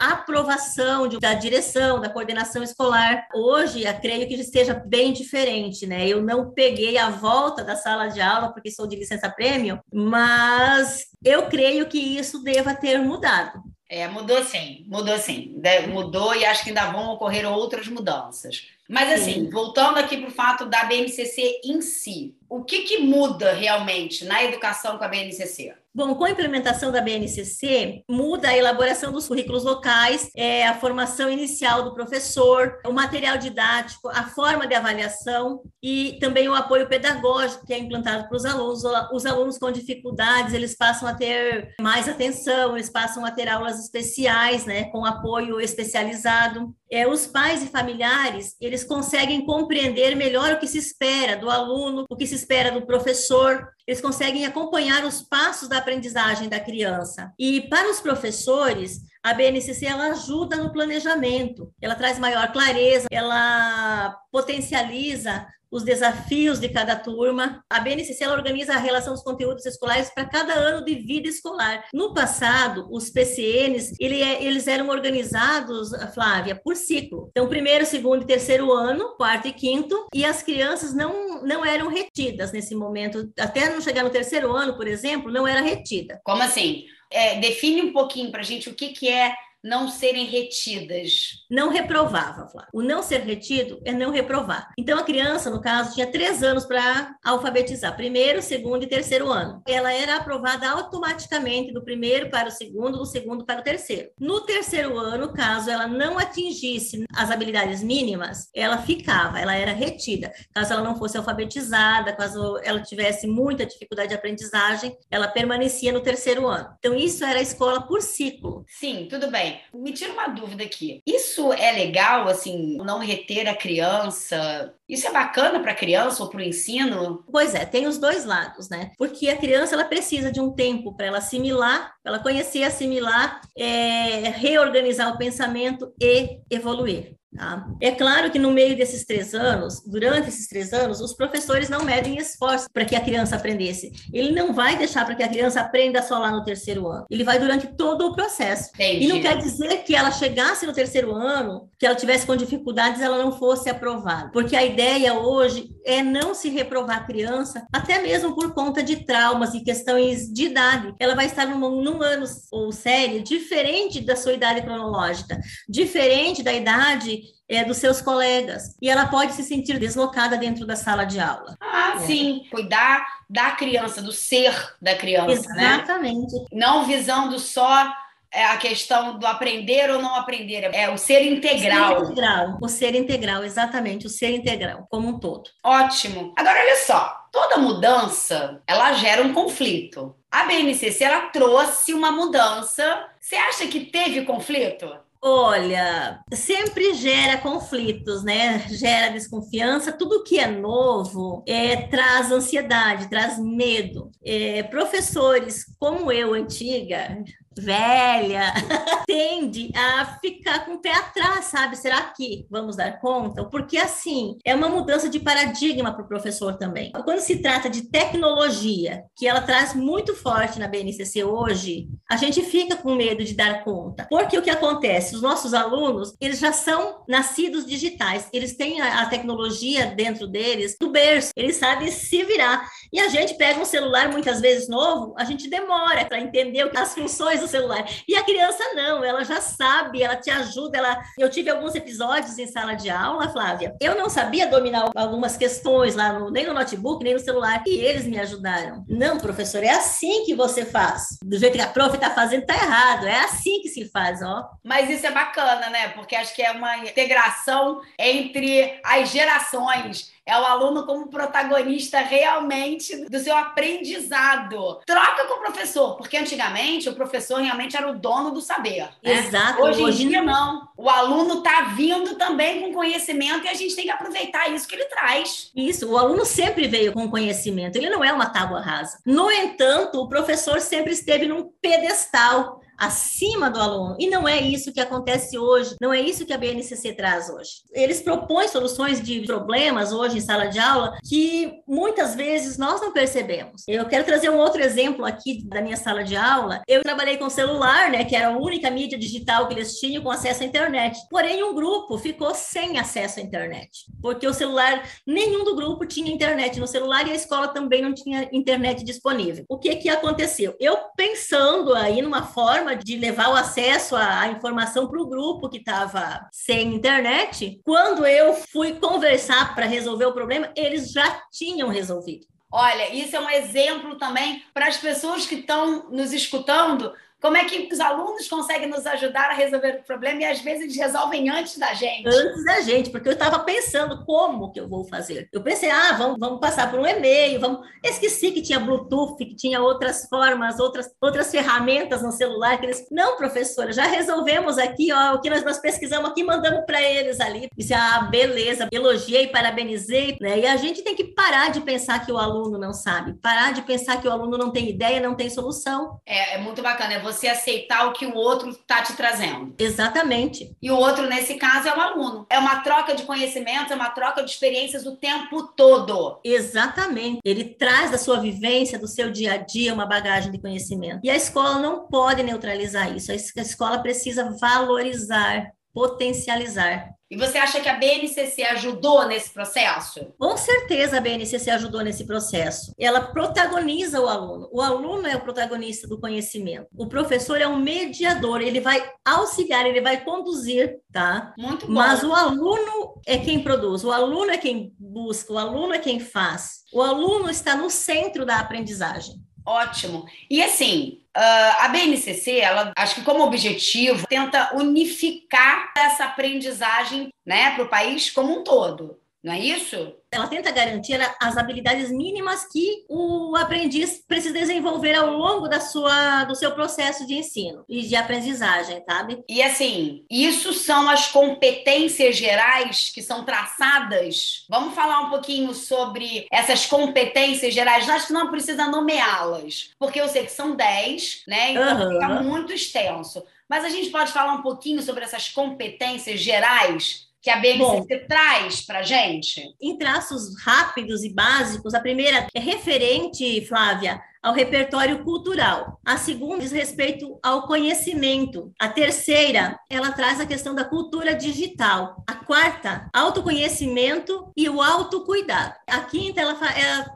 aprovação 0.00 1.06
de, 1.06 1.18
da 1.18 1.34
direção, 1.34 2.00
da 2.00 2.08
coordenação 2.08 2.62
escolar. 2.62 3.26
Hoje, 3.34 3.84
eu 3.84 3.94
creio 3.94 4.26
que 4.26 4.34
esteja 4.34 4.74
bem 4.74 5.12
diferente, 5.12 5.86
né? 5.86 5.91
Eu 6.00 6.22
não 6.22 6.50
peguei 6.50 6.96
a 6.98 7.10
volta 7.10 7.64
da 7.64 7.76
sala 7.76 8.08
de 8.08 8.20
aula 8.20 8.52
porque 8.52 8.70
sou 8.70 8.86
de 8.86 8.96
licença 8.96 9.28
prêmio, 9.30 9.80
mas 9.92 11.06
eu 11.24 11.46
creio 11.48 11.86
que 11.88 11.98
isso 11.98 12.42
deva 12.42 12.74
ter 12.74 12.98
mudado. 12.98 13.62
É, 13.88 14.08
mudou 14.08 14.42
sim, 14.42 14.86
mudou 14.88 15.18
sim. 15.18 15.54
Mudou 15.88 16.34
e 16.34 16.46
acho 16.46 16.64
que 16.64 16.70
ainda 16.70 16.90
vão 16.90 17.12
ocorrer 17.12 17.46
outras 17.46 17.86
mudanças. 17.88 18.68
Mas 18.88 19.12
assim, 19.12 19.34
sim. 19.34 19.50
voltando 19.50 19.98
aqui 19.98 20.16
para 20.16 20.28
o 20.28 20.32
fato 20.32 20.64
da 20.66 20.84
BNCC 20.84 21.60
em 21.64 21.80
si, 21.82 22.34
o 22.48 22.64
que, 22.64 22.82
que 22.82 22.98
muda 22.98 23.52
realmente 23.52 24.24
na 24.24 24.42
educação 24.44 24.96
com 24.96 25.04
a 25.04 25.08
BNCC? 25.08 25.74
Bom, 25.94 26.14
com 26.14 26.24
a 26.24 26.30
implementação 26.30 26.90
da 26.90 27.02
BNCC, 27.02 28.02
muda 28.08 28.48
a 28.48 28.56
elaboração 28.56 29.12
dos 29.12 29.28
currículos 29.28 29.62
locais, 29.62 30.30
é, 30.34 30.66
a 30.66 30.74
formação 30.80 31.30
inicial 31.30 31.82
do 31.82 31.92
professor, 31.92 32.78
o 32.86 32.92
material 32.92 33.36
didático, 33.36 34.08
a 34.08 34.22
forma 34.22 34.66
de 34.66 34.74
avaliação 34.74 35.60
e 35.82 36.16
também 36.18 36.48
o 36.48 36.54
apoio 36.54 36.88
pedagógico 36.88 37.66
que 37.66 37.74
é 37.74 37.78
implantado 37.78 38.26
para 38.26 38.36
os 38.36 38.46
alunos. 38.46 38.82
Os 39.12 39.26
alunos 39.26 39.58
com 39.58 39.70
dificuldades, 39.70 40.54
eles 40.54 40.74
passam 40.74 41.06
a 41.06 41.14
ter 41.14 41.74
mais 41.78 42.08
atenção, 42.08 42.74
eles 42.74 42.88
passam 42.88 43.26
a 43.26 43.30
ter 43.30 43.46
aulas 43.46 43.78
especiais, 43.78 44.64
né, 44.64 44.84
com 44.84 45.04
apoio 45.04 45.60
especializado. 45.60 46.74
É, 46.92 47.08
os 47.08 47.26
pais 47.26 47.62
e 47.62 47.68
familiares, 47.68 48.54
eles 48.60 48.84
conseguem 48.84 49.46
compreender 49.46 50.14
melhor 50.14 50.52
o 50.52 50.58
que 50.58 50.66
se 50.66 50.76
espera 50.76 51.38
do 51.38 51.48
aluno, 51.48 52.04
o 52.10 52.14
que 52.14 52.26
se 52.26 52.34
espera 52.34 52.70
do 52.70 52.84
professor, 52.84 53.66
eles 53.86 54.02
conseguem 54.02 54.44
acompanhar 54.44 55.02
os 55.06 55.22
passos 55.22 55.70
da 55.70 55.78
aprendizagem 55.78 56.50
da 56.50 56.60
criança. 56.60 57.32
E 57.38 57.62
para 57.62 57.90
os 57.90 57.98
professores, 57.98 59.00
a 59.22 59.32
BNCC 59.32 59.86
ela 59.86 60.08
ajuda 60.08 60.58
no 60.58 60.70
planejamento, 60.70 61.72
ela 61.80 61.94
traz 61.94 62.18
maior 62.18 62.52
clareza, 62.52 63.08
ela 63.10 64.14
potencializa 64.30 65.46
os 65.72 65.82
desafios 65.82 66.60
de 66.60 66.68
cada 66.68 66.94
turma. 66.94 67.64
A 67.68 67.80
BNCC 67.80 68.26
organiza 68.28 68.74
a 68.74 68.78
relação 68.78 69.14
dos 69.14 69.22
conteúdos 69.22 69.64
escolares 69.64 70.10
para 70.10 70.26
cada 70.26 70.52
ano 70.52 70.84
de 70.84 70.94
vida 70.96 71.26
escolar. 71.26 71.84
No 71.94 72.12
passado, 72.12 72.86
os 72.90 73.08
PCNs 73.08 73.94
ele, 73.98 74.22
é, 74.22 74.44
eles 74.44 74.68
eram 74.68 74.90
organizados, 74.90 75.90
Flávia, 76.12 76.54
por 76.54 76.76
ciclo. 76.76 77.28
Então, 77.30 77.48
primeiro, 77.48 77.86
segundo 77.86 78.22
e 78.22 78.26
terceiro 78.26 78.70
ano, 78.70 79.16
quarto 79.16 79.48
e 79.48 79.52
quinto, 79.52 80.06
e 80.14 80.24
as 80.24 80.42
crianças 80.42 80.94
não, 80.94 81.42
não 81.42 81.64
eram 81.64 81.88
retidas 81.88 82.52
nesse 82.52 82.74
momento. 82.74 83.32
Até 83.38 83.70
não 83.70 83.80
chegar 83.80 84.04
no 84.04 84.10
terceiro 84.10 84.52
ano, 84.54 84.76
por 84.76 84.86
exemplo, 84.86 85.32
não 85.32 85.48
era 85.48 85.62
retida. 85.62 86.20
Como 86.22 86.42
assim? 86.42 86.84
É, 87.10 87.38
define 87.40 87.82
um 87.82 87.92
pouquinho 87.92 88.30
para 88.30 88.40
a 88.40 88.44
gente 88.44 88.68
o 88.68 88.74
que, 88.74 88.88
que 88.88 89.08
é 89.08 89.34
não 89.62 89.88
serem 89.88 90.26
retidas? 90.26 91.44
Não 91.48 91.68
reprovava, 91.68 92.48
Flávia. 92.48 92.68
O 92.72 92.82
não 92.82 93.02
ser 93.02 93.20
retido 93.20 93.80
é 93.84 93.92
não 93.92 94.10
reprovar. 94.10 94.72
Então, 94.76 94.98
a 94.98 95.04
criança, 95.04 95.50
no 95.50 95.60
caso, 95.60 95.94
tinha 95.94 96.10
três 96.10 96.42
anos 96.42 96.64
para 96.64 97.14
alfabetizar: 97.24 97.94
primeiro, 97.94 98.42
segundo 98.42 98.82
e 98.82 98.88
terceiro 98.88 99.30
ano. 99.30 99.62
Ela 99.66 99.92
era 99.92 100.16
aprovada 100.16 100.68
automaticamente 100.68 101.72
do 101.72 101.84
primeiro 101.84 102.30
para 102.30 102.48
o 102.48 102.52
segundo, 102.52 102.98
do 102.98 103.06
segundo 103.06 103.44
para 103.44 103.60
o 103.60 103.64
terceiro. 103.64 104.10
No 104.18 104.40
terceiro 104.40 104.98
ano, 104.98 105.32
caso 105.32 105.70
ela 105.70 105.86
não 105.86 106.18
atingisse 106.18 107.04
as 107.14 107.30
habilidades 107.30 107.82
mínimas, 107.82 108.48
ela 108.54 108.78
ficava, 108.78 109.38
ela 109.38 109.54
era 109.54 109.72
retida. 109.72 110.32
Caso 110.52 110.72
ela 110.72 110.82
não 110.82 110.96
fosse 110.96 111.16
alfabetizada, 111.16 112.12
caso 112.14 112.58
ela 112.64 112.82
tivesse 112.82 113.26
muita 113.26 113.64
dificuldade 113.64 114.08
de 114.08 114.14
aprendizagem, 114.14 114.96
ela 115.10 115.28
permanecia 115.28 115.92
no 115.92 116.00
terceiro 116.00 116.46
ano. 116.48 116.74
Então, 116.78 116.94
isso 116.94 117.24
era 117.24 117.38
a 117.38 117.42
escola 117.42 117.82
por 117.86 118.02
ciclo. 118.02 118.64
Sim, 118.66 119.06
tudo 119.08 119.30
bem 119.30 119.51
me 119.74 119.92
tira 119.92 120.12
uma 120.12 120.28
dúvida 120.28 120.64
aqui. 120.64 121.00
Isso 121.06 121.52
é 121.52 121.72
legal, 121.72 122.28
assim, 122.28 122.76
não 122.78 122.98
reter 122.98 123.48
a 123.48 123.54
criança? 123.54 124.74
Isso 124.88 125.06
é 125.06 125.12
bacana 125.12 125.60
para 125.60 125.72
a 125.72 125.76
criança 125.76 126.22
ou 126.22 126.28
para 126.28 126.40
o 126.40 126.42
ensino? 126.42 127.24
Pois 127.30 127.54
é, 127.54 127.64
tem 127.64 127.86
os 127.86 127.98
dois 127.98 128.24
lados, 128.24 128.68
né? 128.68 128.92
Porque 128.98 129.28
a 129.28 129.36
criança 129.36 129.74
ela 129.74 129.84
precisa 129.84 130.30
de 130.30 130.40
um 130.40 130.52
tempo 130.52 130.94
para 130.94 131.06
ela 131.06 131.18
assimilar, 131.18 131.94
para 132.02 132.14
ela 132.14 132.22
conhecer, 132.22 132.64
assimilar, 132.64 133.40
é, 133.56 134.28
reorganizar 134.30 135.12
o 135.14 135.18
pensamento 135.18 135.92
e 136.00 136.40
evoluir. 136.50 137.16
Tá? 137.34 137.66
É 137.80 137.90
claro 137.92 138.30
que 138.30 138.38
no 138.38 138.50
meio 138.50 138.76
desses 138.76 139.06
três 139.06 139.34
anos, 139.34 139.82
durante 139.86 140.28
esses 140.28 140.46
três 140.48 140.72
anos, 140.72 141.00
os 141.00 141.14
professores 141.14 141.70
não 141.70 141.82
medem 141.82 142.18
esforço 142.18 142.66
para 142.70 142.84
que 142.84 142.94
a 142.94 143.00
criança 143.00 143.36
aprendesse. 143.36 143.90
Ele 144.12 144.32
não 144.32 144.52
vai 144.52 144.76
deixar 144.76 145.06
para 145.06 145.14
que 145.14 145.22
a 145.22 145.28
criança 145.28 145.60
aprenda 145.60 146.02
só 146.02 146.18
lá 146.18 146.30
no 146.30 146.44
terceiro 146.44 146.86
ano. 146.88 147.06
Ele 147.10 147.24
vai 147.24 147.38
durante 147.38 147.66
todo 147.68 148.06
o 148.06 148.14
processo. 148.14 148.70
Entendi. 148.74 149.04
E 149.04 149.08
não 149.08 149.20
quer 149.22 149.38
dizer 149.38 149.78
que 149.78 149.94
ela 149.94 150.10
chegasse 150.10 150.66
no 150.66 150.74
terceiro 150.74 151.14
ano, 151.14 151.70
que 151.78 151.86
ela 151.86 151.94
tivesse 151.94 152.26
com 152.26 152.36
dificuldades, 152.36 153.00
ela 153.00 153.16
não 153.16 153.32
fosse 153.32 153.70
aprovada. 153.70 154.30
Porque 154.30 154.54
a 154.54 154.64
ideia 154.64 155.14
hoje 155.14 155.70
é 155.86 156.02
não 156.02 156.34
se 156.34 156.50
reprovar 156.50 156.98
a 156.98 157.04
criança, 157.04 157.66
até 157.72 158.02
mesmo 158.02 158.34
por 158.34 158.52
conta 158.52 158.82
de 158.82 159.04
traumas 159.06 159.54
e 159.54 159.64
questões 159.64 160.30
de 160.30 160.44
idade. 160.44 160.94
Ela 161.00 161.14
vai 161.14 161.26
estar 161.26 161.46
num, 161.46 161.82
num 161.82 162.02
ano 162.02 162.26
ou 162.50 162.70
série 162.72 163.22
diferente 163.22 164.00
da 164.00 164.16
sua 164.16 164.34
idade 164.34 164.60
cronológica, 164.60 165.38
diferente 165.66 166.42
da 166.42 166.52
idade 166.52 167.21
é, 167.48 167.64
dos 167.64 167.76
seus 167.76 168.00
colegas. 168.00 168.76
E 168.80 168.88
ela 168.88 169.06
pode 169.06 169.32
se 169.32 169.42
sentir 169.42 169.78
deslocada 169.78 170.36
dentro 170.36 170.66
da 170.66 170.76
sala 170.76 171.04
de 171.04 171.20
aula. 171.20 171.56
Ah, 171.60 171.94
é. 171.96 172.00
sim. 172.00 172.42
Cuidar 172.50 173.04
da 173.28 173.50
criança, 173.52 174.00
do 174.00 174.12
ser 174.12 174.74
da 174.80 174.94
criança, 174.94 175.48
né? 175.54 175.74
Exatamente. 175.74 176.34
Né? 176.34 176.46
Não 176.52 176.84
visando 176.84 177.38
só 177.38 177.92
é 178.32 178.46
a 178.46 178.56
questão 178.56 179.18
do 179.18 179.26
aprender 179.26 179.90
ou 179.90 180.00
não 180.00 180.14
aprender, 180.14 180.70
é 180.72 180.88
o 180.88 180.96
ser 180.96 181.22
integral. 181.22 181.92
O 181.92 181.98
ser 181.98 182.04
integral, 182.04 182.58
o 182.62 182.68
ser 182.68 182.94
integral, 182.94 183.44
exatamente, 183.44 184.06
o 184.06 184.08
ser 184.08 184.30
integral, 184.30 184.86
como 184.90 185.06
um 185.08 185.18
todo. 185.18 185.50
Ótimo. 185.62 186.32
Agora, 186.38 186.60
olha 186.60 186.76
só, 186.76 187.26
toda 187.30 187.58
mudança, 187.58 188.62
ela 188.66 188.94
gera 188.94 189.22
um 189.22 189.34
conflito. 189.34 190.16
A 190.30 190.44
BNCC, 190.44 191.04
ela 191.04 191.26
trouxe 191.26 191.92
uma 191.92 192.10
mudança. 192.10 193.06
Você 193.20 193.36
acha 193.36 193.66
que 193.66 193.80
teve 193.80 194.24
conflito? 194.24 194.96
Olha, 195.24 196.20
sempre 196.34 196.94
gera 196.94 197.38
conflitos, 197.38 198.24
né? 198.24 198.58
Gera 198.68 199.12
desconfiança. 199.12 199.92
Tudo 199.92 200.24
que 200.24 200.36
é 200.38 200.48
novo 200.50 201.44
é, 201.46 201.86
traz 201.86 202.32
ansiedade, 202.32 203.08
traz 203.08 203.38
medo. 203.38 204.10
É, 204.24 204.64
professores 204.64 205.64
como 205.78 206.10
eu, 206.10 206.34
antiga, 206.34 207.22
velha, 207.58 208.52
tende 209.06 209.70
a 209.74 210.18
ficar 210.20 210.64
com 210.64 210.74
o 210.74 210.78
pé 210.78 210.92
atrás, 210.92 211.46
sabe? 211.46 211.76
Será 211.76 212.00
que 212.02 212.46
vamos 212.50 212.76
dar 212.76 213.00
conta? 213.00 213.44
Porque, 213.44 213.76
assim, 213.76 214.38
é 214.44 214.54
uma 214.54 214.68
mudança 214.68 215.08
de 215.08 215.20
paradigma 215.20 215.92
para 215.92 216.04
o 216.04 216.08
professor 216.08 216.56
também. 216.56 216.92
Quando 217.04 217.20
se 217.20 217.36
trata 217.42 217.68
de 217.68 217.82
tecnologia, 217.82 219.04
que 219.16 219.26
ela 219.26 219.40
traz 219.40 219.74
muito 219.74 220.14
forte 220.14 220.58
na 220.58 220.68
BNCC 220.68 221.24
hoje, 221.24 221.88
a 222.10 222.16
gente 222.16 222.42
fica 222.42 222.76
com 222.76 222.94
medo 222.94 223.24
de 223.24 223.34
dar 223.34 223.64
conta. 223.64 224.06
Porque 224.08 224.38
o 224.38 224.42
que 224.42 224.50
acontece? 224.50 225.14
Os 225.14 225.22
nossos 225.22 225.54
alunos, 225.54 226.14
eles 226.20 226.38
já 226.38 226.52
são 226.52 227.02
nascidos 227.08 227.66
digitais, 227.66 228.28
eles 228.32 228.56
têm 228.56 228.80
a, 228.80 229.02
a 229.02 229.06
tecnologia 229.06 229.86
dentro 229.86 230.26
deles 230.26 230.76
do 230.80 230.90
berço, 230.90 231.30
eles 231.36 231.56
sabem 231.56 231.90
se 231.90 232.22
virar. 232.24 232.68
E 232.92 233.00
a 233.00 233.08
gente 233.08 233.34
pega 233.34 233.60
um 233.60 233.64
celular 233.64 234.10
muitas 234.10 234.40
vezes 234.40 234.68
novo, 234.68 235.14
a 235.16 235.24
gente 235.24 235.48
demora 235.48 236.04
para 236.04 236.20
entender 236.20 236.70
as 236.76 236.94
funções 236.94 237.41
do 237.42 237.48
celular. 237.48 237.84
E 238.08 238.14
a 238.16 238.24
criança 238.24 238.62
não, 238.74 239.04
ela 239.04 239.24
já 239.24 239.40
sabe, 239.40 240.02
ela 240.02 240.16
te 240.16 240.30
ajuda. 240.30 240.78
Ela... 240.78 241.02
Eu 241.18 241.28
tive 241.28 241.50
alguns 241.50 241.74
episódios 241.74 242.38
em 242.38 242.46
sala 242.46 242.74
de 242.74 242.88
aula, 242.88 243.28
Flávia. 243.28 243.74
Eu 243.80 243.94
não 243.94 244.08
sabia 244.08 244.46
dominar 244.46 244.90
algumas 244.94 245.36
questões 245.36 245.94
lá, 245.94 246.12
no, 246.12 246.30
nem 246.30 246.46
no 246.46 246.54
notebook, 246.54 247.04
nem 247.04 247.14
no 247.14 247.20
celular, 247.20 247.62
e 247.66 247.74
eles 247.76 248.06
me 248.06 248.18
ajudaram. 248.18 248.84
Não, 248.88 249.18
professor, 249.18 249.62
é 249.62 249.70
assim 249.70 250.24
que 250.24 250.34
você 250.34 250.64
faz. 250.64 251.18
Do 251.22 251.38
jeito 251.38 251.54
que 251.54 251.60
a 251.60 251.66
prof 251.66 251.94
está 251.94 252.10
fazendo, 252.10 252.46
tá 252.46 252.54
errado. 252.54 253.06
É 253.06 253.20
assim 253.20 253.60
que 253.60 253.68
se 253.68 253.88
faz, 253.88 254.22
ó. 254.22 254.48
Mas 254.64 254.88
isso 254.88 255.06
é 255.06 255.10
bacana, 255.10 255.68
né? 255.70 255.88
Porque 255.88 256.16
acho 256.16 256.34
que 256.34 256.42
é 256.42 256.52
uma 256.52 256.78
integração 256.78 257.80
entre 257.98 258.80
as 258.84 259.10
gerações 259.10 260.12
é 260.24 260.38
o 260.38 260.44
aluno 260.44 260.86
como 260.86 261.08
protagonista 261.08 261.98
realmente 261.98 263.04
do 263.06 263.18
seu 263.18 263.36
aprendizado. 263.36 264.80
Troca 264.86 265.24
com 265.26 265.34
o 265.34 265.40
professor, 265.40 265.96
porque 265.96 266.16
antigamente 266.16 266.88
o 266.88 266.94
professor 266.94 267.40
realmente 267.40 267.76
era 267.76 267.90
o 267.90 267.98
dono 267.98 268.30
do 268.30 268.40
saber. 268.40 268.88
Né? 269.02 269.14
Exato. 269.18 269.62
Hoje, 269.62 269.82
hoje 269.82 270.04
em 270.04 270.08
dia, 270.08 270.22
não. 270.22 270.68
O 270.76 270.88
aluno 270.88 271.38
está 271.38 271.62
vindo 271.76 272.14
também 272.16 272.60
com 272.60 272.72
conhecimento 272.72 273.44
e 273.44 273.48
a 273.48 273.54
gente 273.54 273.74
tem 273.74 273.84
que 273.84 273.90
aproveitar 273.90 274.48
isso 274.48 274.68
que 274.68 274.74
ele 274.74 274.84
traz. 274.86 275.50
Isso, 275.54 275.90
o 275.90 275.98
aluno 275.98 276.24
sempre 276.24 276.68
veio 276.68 276.92
com 276.92 277.10
conhecimento, 277.10 277.76
ele 277.76 277.90
não 277.90 278.04
é 278.04 278.12
uma 278.12 278.26
tábua 278.26 278.60
rasa. 278.60 278.98
No 279.04 279.30
entanto, 279.30 280.00
o 280.00 280.08
professor 280.08 280.60
sempre 280.60 280.92
esteve 280.92 281.26
num 281.26 281.50
pedestal 281.60 282.61
acima 282.78 283.50
do 283.50 283.60
aluno. 283.60 283.96
E 283.98 284.08
não 284.08 284.28
é 284.28 284.40
isso 284.40 284.72
que 284.72 284.80
acontece 284.80 285.38
hoje, 285.38 285.76
não 285.80 285.92
é 285.92 286.00
isso 286.00 286.26
que 286.26 286.32
a 286.32 286.38
BNCC 286.38 286.94
traz 286.94 287.30
hoje. 287.30 287.50
Eles 287.72 288.00
propõem 288.00 288.48
soluções 288.48 289.00
de 289.00 289.20
problemas 289.22 289.92
hoje 289.92 290.18
em 290.18 290.20
sala 290.20 290.46
de 290.46 290.58
aula 290.58 290.96
que 291.08 291.60
muitas 291.66 292.14
vezes 292.14 292.58
nós 292.58 292.80
não 292.80 292.92
percebemos. 292.92 293.62
Eu 293.68 293.86
quero 293.86 294.04
trazer 294.04 294.30
um 294.30 294.38
outro 294.38 294.62
exemplo 294.62 295.04
aqui 295.04 295.46
da 295.48 295.60
minha 295.60 295.76
sala 295.76 296.02
de 296.02 296.16
aula. 296.16 296.62
Eu 296.66 296.82
trabalhei 296.82 297.16
com 297.16 297.30
celular, 297.30 297.90
né, 297.90 298.04
que 298.04 298.16
era 298.16 298.28
a 298.28 298.38
única 298.38 298.70
mídia 298.70 298.98
digital 298.98 299.46
que 299.48 299.54
eles 299.54 299.78
tinham 299.78 300.02
com 300.02 300.10
acesso 300.10 300.42
à 300.42 300.46
internet. 300.46 300.98
Porém, 301.10 301.42
um 301.42 301.54
grupo 301.54 301.98
ficou 301.98 302.34
sem 302.34 302.78
acesso 302.78 303.20
à 303.20 303.22
internet, 303.22 303.86
porque 304.00 304.26
o 304.26 304.34
celular, 304.34 304.82
nenhum 305.06 305.44
do 305.44 305.54
grupo 305.54 305.86
tinha 305.86 306.12
internet 306.12 306.58
no 306.58 306.66
celular 306.66 307.06
e 307.06 307.12
a 307.12 307.14
escola 307.14 307.48
também 307.48 307.82
não 307.82 307.94
tinha 307.94 308.28
internet 308.32 308.84
disponível. 308.84 309.44
O 309.48 309.58
que 309.58 309.76
que 309.76 309.88
aconteceu? 309.88 310.54
Eu 310.58 310.76
pensando 310.96 311.74
aí 311.74 312.02
numa 312.02 312.22
forma 312.22 312.71
forma 312.72 312.76
de 312.76 312.96
levar 312.96 313.28
o 313.28 313.34
acesso 313.34 313.94
à, 313.94 314.28
informação 314.28 314.86
para 314.88 315.00
o 315.00 315.06
grupo 315.06 315.48
que 315.48 315.58
estava 315.58 316.26
sem 316.32 316.74
internet. 316.74 317.60
Quando 317.64 318.06
eu 318.06 318.34
fui 318.34 318.74
conversar 318.74 319.54
para 319.54 319.66
resolver 319.66 320.06
o 320.06 320.12
problema, 320.12 320.50
eles 320.56 320.90
já 320.90 321.22
tinham 321.30 321.68
resolvido. 321.68 322.26
Olha, 322.50 322.94
isso 322.94 323.16
é 323.16 323.20
um 323.20 323.30
exemplo 323.30 323.96
também 323.96 324.42
para 324.52 324.66
as 324.66 324.76
pessoas 324.76 325.26
que 325.26 325.36
estão 325.36 325.90
nos 325.90 326.12
escutando 326.12 326.92
como 327.22 327.36
é 327.36 327.44
que 327.44 327.72
os 327.72 327.78
alunos 327.78 328.28
conseguem 328.28 328.68
nos 328.68 328.84
ajudar 328.84 329.30
a 329.30 329.32
resolver 329.32 329.80
o 329.80 329.84
problema 329.84 330.22
e 330.22 330.24
às 330.24 330.40
vezes 330.40 330.64
eles 330.64 330.76
resolvem 330.76 331.30
antes 331.30 331.56
da 331.56 331.72
gente? 331.72 332.08
Antes 332.08 332.44
da 332.44 332.60
gente, 332.62 332.90
porque 332.90 333.08
eu 333.08 333.12
estava 333.12 333.38
pensando 333.38 334.04
como 334.04 334.50
que 334.50 334.58
eu 334.58 334.68
vou 334.68 334.84
fazer. 334.84 335.28
Eu 335.32 335.40
pensei, 335.40 335.70
ah, 335.70 335.92
vamos, 335.92 336.18
vamos 336.18 336.40
passar 336.40 336.68
por 336.68 336.80
um 336.80 336.86
e-mail, 336.86 337.38
vamos. 337.38 337.60
Esqueci 337.82 338.32
que 338.32 338.42
tinha 338.42 338.58
Bluetooth, 338.58 339.16
que 339.16 339.36
tinha 339.36 339.60
outras 339.60 340.08
formas, 340.08 340.58
outras, 340.58 340.90
outras 341.00 341.30
ferramentas 341.30 342.02
no 342.02 342.10
celular. 342.10 342.58
Que 342.58 342.66
eles... 342.66 342.88
Não, 342.90 343.16
professora, 343.16 343.72
já 343.72 343.84
resolvemos 343.84 344.58
aqui, 344.58 344.92
ó, 344.92 345.14
o 345.14 345.20
que 345.20 345.30
nós, 345.30 345.44
nós 345.44 345.58
pesquisamos 345.58 346.10
aqui, 346.10 346.24
mandamos 346.24 346.64
para 346.66 346.82
eles 346.82 347.20
ali. 347.20 347.48
Disse, 347.56 347.72
ah, 347.72 348.08
beleza, 348.10 348.68
elogiei, 348.72 349.28
parabenizei, 349.28 350.18
né? 350.20 350.40
E 350.40 350.46
a 350.46 350.56
gente 350.56 350.82
tem 350.82 350.96
que 350.96 351.04
parar 351.04 351.52
de 351.52 351.60
pensar 351.60 352.04
que 352.04 352.10
o 352.10 352.18
aluno 352.18 352.58
não 352.58 352.72
sabe, 352.72 353.14
parar 353.14 353.52
de 353.52 353.62
pensar 353.62 354.00
que 354.00 354.08
o 354.08 354.10
aluno 354.10 354.36
não 354.36 354.50
tem 354.50 354.68
ideia, 354.68 355.00
não 355.00 355.14
tem 355.14 355.30
solução. 355.30 356.00
É, 356.04 356.34
é 356.34 356.38
muito 356.38 356.60
bacana, 356.60 356.94
é 356.94 356.98
você 356.98 357.11
você 357.12 357.28
aceitar 357.28 357.86
o 357.86 357.92
que 357.92 358.06
o 358.06 358.14
outro 358.14 358.50
está 358.50 358.82
te 358.82 358.94
trazendo. 358.94 359.54
Exatamente. 359.58 360.56
E 360.60 360.70
o 360.70 360.76
outro, 360.76 361.06
nesse 361.08 361.34
caso, 361.34 361.68
é 361.68 361.76
o 361.76 361.80
aluno. 361.80 362.26
É 362.30 362.38
uma 362.38 362.60
troca 362.60 362.94
de 362.94 363.04
conhecimentos, 363.04 363.70
é 363.70 363.74
uma 363.74 363.90
troca 363.90 364.22
de 364.22 364.30
experiências 364.30 364.86
o 364.86 364.96
tempo 364.96 365.42
todo. 365.56 366.20
Exatamente. 366.24 367.20
Ele 367.24 367.44
traz 367.44 367.90
da 367.90 367.98
sua 367.98 368.20
vivência, 368.20 368.78
do 368.78 368.88
seu 368.88 369.10
dia 369.10 369.34
a 369.34 369.36
dia, 369.36 369.74
uma 369.74 369.86
bagagem 369.86 370.32
de 370.32 370.40
conhecimento. 370.40 371.00
E 371.04 371.10
a 371.10 371.16
escola 371.16 371.58
não 371.58 371.86
pode 371.86 372.22
neutralizar 372.22 372.94
isso. 372.96 373.12
A 373.12 373.14
escola 373.14 373.78
precisa 373.78 374.36
valorizar, 374.40 375.52
potencializar. 375.72 376.90
E 377.12 377.16
você 377.16 377.36
acha 377.36 377.60
que 377.60 377.68
a 377.68 377.74
BNCC 377.76 378.42
ajudou 378.42 379.06
nesse 379.06 379.30
processo? 379.34 380.14
Com 380.18 380.34
certeza 380.34 380.96
a 380.96 381.00
BNCC 381.00 381.50
ajudou 381.50 381.82
nesse 381.82 382.06
processo. 382.06 382.72
Ela 382.78 383.02
protagoniza 383.02 384.00
o 384.00 384.08
aluno. 384.08 384.48
O 384.50 384.62
aluno 384.62 385.06
é 385.06 385.14
o 385.14 385.20
protagonista 385.20 385.86
do 385.86 386.00
conhecimento. 386.00 386.68
O 386.74 386.86
professor 386.86 387.38
é 387.38 387.46
um 387.46 387.58
mediador, 387.58 388.40
ele 388.40 388.60
vai 388.60 388.82
auxiliar, 389.04 389.66
ele 389.66 389.82
vai 389.82 390.02
conduzir, 390.02 390.78
tá? 390.90 391.34
Muito 391.36 391.66
bom. 391.66 391.74
Mas 391.74 392.02
o 392.02 392.14
aluno 392.14 392.98
é 393.06 393.18
quem 393.18 393.42
produz, 393.42 393.84
o 393.84 393.92
aluno 393.92 394.30
é 394.30 394.38
quem 394.38 394.74
busca, 394.78 395.34
o 395.34 395.38
aluno 395.38 395.74
é 395.74 395.78
quem 395.78 396.00
faz. 396.00 396.62
O 396.72 396.80
aluno 396.80 397.28
está 397.28 397.54
no 397.54 397.68
centro 397.68 398.24
da 398.24 398.38
aprendizagem. 398.38 399.16
Ótimo. 399.44 400.06
E 400.30 400.42
assim, 400.42 401.01
Uh, 401.16 401.64
a 401.64 401.68
BNCC, 401.68 402.38
ela 402.40 402.72
acho 402.74 402.94
que 402.94 403.02
como 403.02 403.22
objetivo 403.22 404.06
tenta 404.06 404.50
unificar 404.54 405.70
essa 405.76 406.06
aprendizagem 406.06 407.12
né, 407.24 407.50
para 407.50 407.64
o 407.64 407.68
país 407.68 408.10
como 408.10 408.40
um 408.40 408.42
todo, 408.42 408.98
não 409.22 409.32
é 409.32 409.40
isso? 409.40 409.94
ela 410.12 410.26
tenta 410.26 410.50
garantir 410.50 411.00
as 411.18 411.38
habilidades 411.38 411.90
mínimas 411.90 412.44
que 412.44 412.84
o 412.86 413.34
aprendiz 413.34 414.04
precisa 414.06 414.34
desenvolver 414.34 414.94
ao 414.94 415.10
longo 415.16 415.48
da 415.48 415.58
sua, 415.58 416.24
do 416.24 416.34
seu 416.34 416.52
processo 416.52 417.06
de 417.06 417.14
ensino 417.14 417.64
e 417.66 417.80
de 417.80 417.96
aprendizagem, 417.96 418.84
sabe? 418.86 419.24
E 419.26 419.42
assim, 419.42 420.04
isso 420.10 420.52
são 420.52 420.86
as 420.86 421.08
competências 421.08 422.14
gerais 422.14 422.90
que 422.94 423.00
são 423.00 423.24
traçadas. 423.24 424.44
Vamos 424.50 424.74
falar 424.74 425.00
um 425.00 425.08
pouquinho 425.10 425.54
sobre 425.54 426.26
essas 426.30 426.66
competências 426.66 427.54
gerais. 427.54 427.88
Acho 427.88 428.08
que 428.08 428.12
não 428.12 428.30
precisa 428.30 428.68
nomeá-las, 428.68 429.70
porque 429.78 429.98
eu 429.98 430.08
sei 430.08 430.24
que 430.24 430.32
são 430.32 430.54
10, 430.54 431.22
né? 431.26 431.52
Então 431.52 431.88
uhum. 431.88 431.92
fica 431.92 432.08
muito 432.22 432.52
extenso. 432.52 433.24
Mas 433.48 433.64
a 433.64 433.70
gente 433.70 433.88
pode 433.88 434.12
falar 434.12 434.34
um 434.34 434.42
pouquinho 434.42 434.82
sobre 434.82 435.04
essas 435.04 435.28
competências 435.28 436.20
gerais 436.20 437.10
que 437.22 437.30
a 437.30 437.36
BNCC 437.36 437.58
Bom, 437.58 437.86
traz 438.08 438.60
para 438.62 438.82
gente? 438.82 439.54
Em 439.60 439.78
traços 439.78 440.34
rápidos 440.42 441.04
e 441.04 441.14
básicos, 441.14 441.72
a 441.72 441.80
primeira 441.80 442.26
é 442.34 442.40
referente, 442.40 443.46
Flávia, 443.46 444.02
ao 444.22 444.32
repertório 444.32 445.02
cultural. 445.02 445.80
A 445.84 445.96
segunda 445.96 446.42
diz 446.42 446.52
respeito 446.52 447.18
ao 447.22 447.46
conhecimento. 447.46 448.52
A 448.58 448.68
terceira, 448.68 449.58
ela 449.68 449.90
traz 449.90 450.20
a 450.20 450.26
questão 450.26 450.54
da 450.54 450.64
cultura 450.64 451.14
digital. 451.14 452.02
A 452.06 452.14
quarta, 452.14 452.88
autoconhecimento 452.92 454.30
e 454.36 454.48
o 454.48 454.62
autocuidado. 454.62 455.54
A 455.66 455.80
quinta, 455.80 456.20
ela 456.20 456.38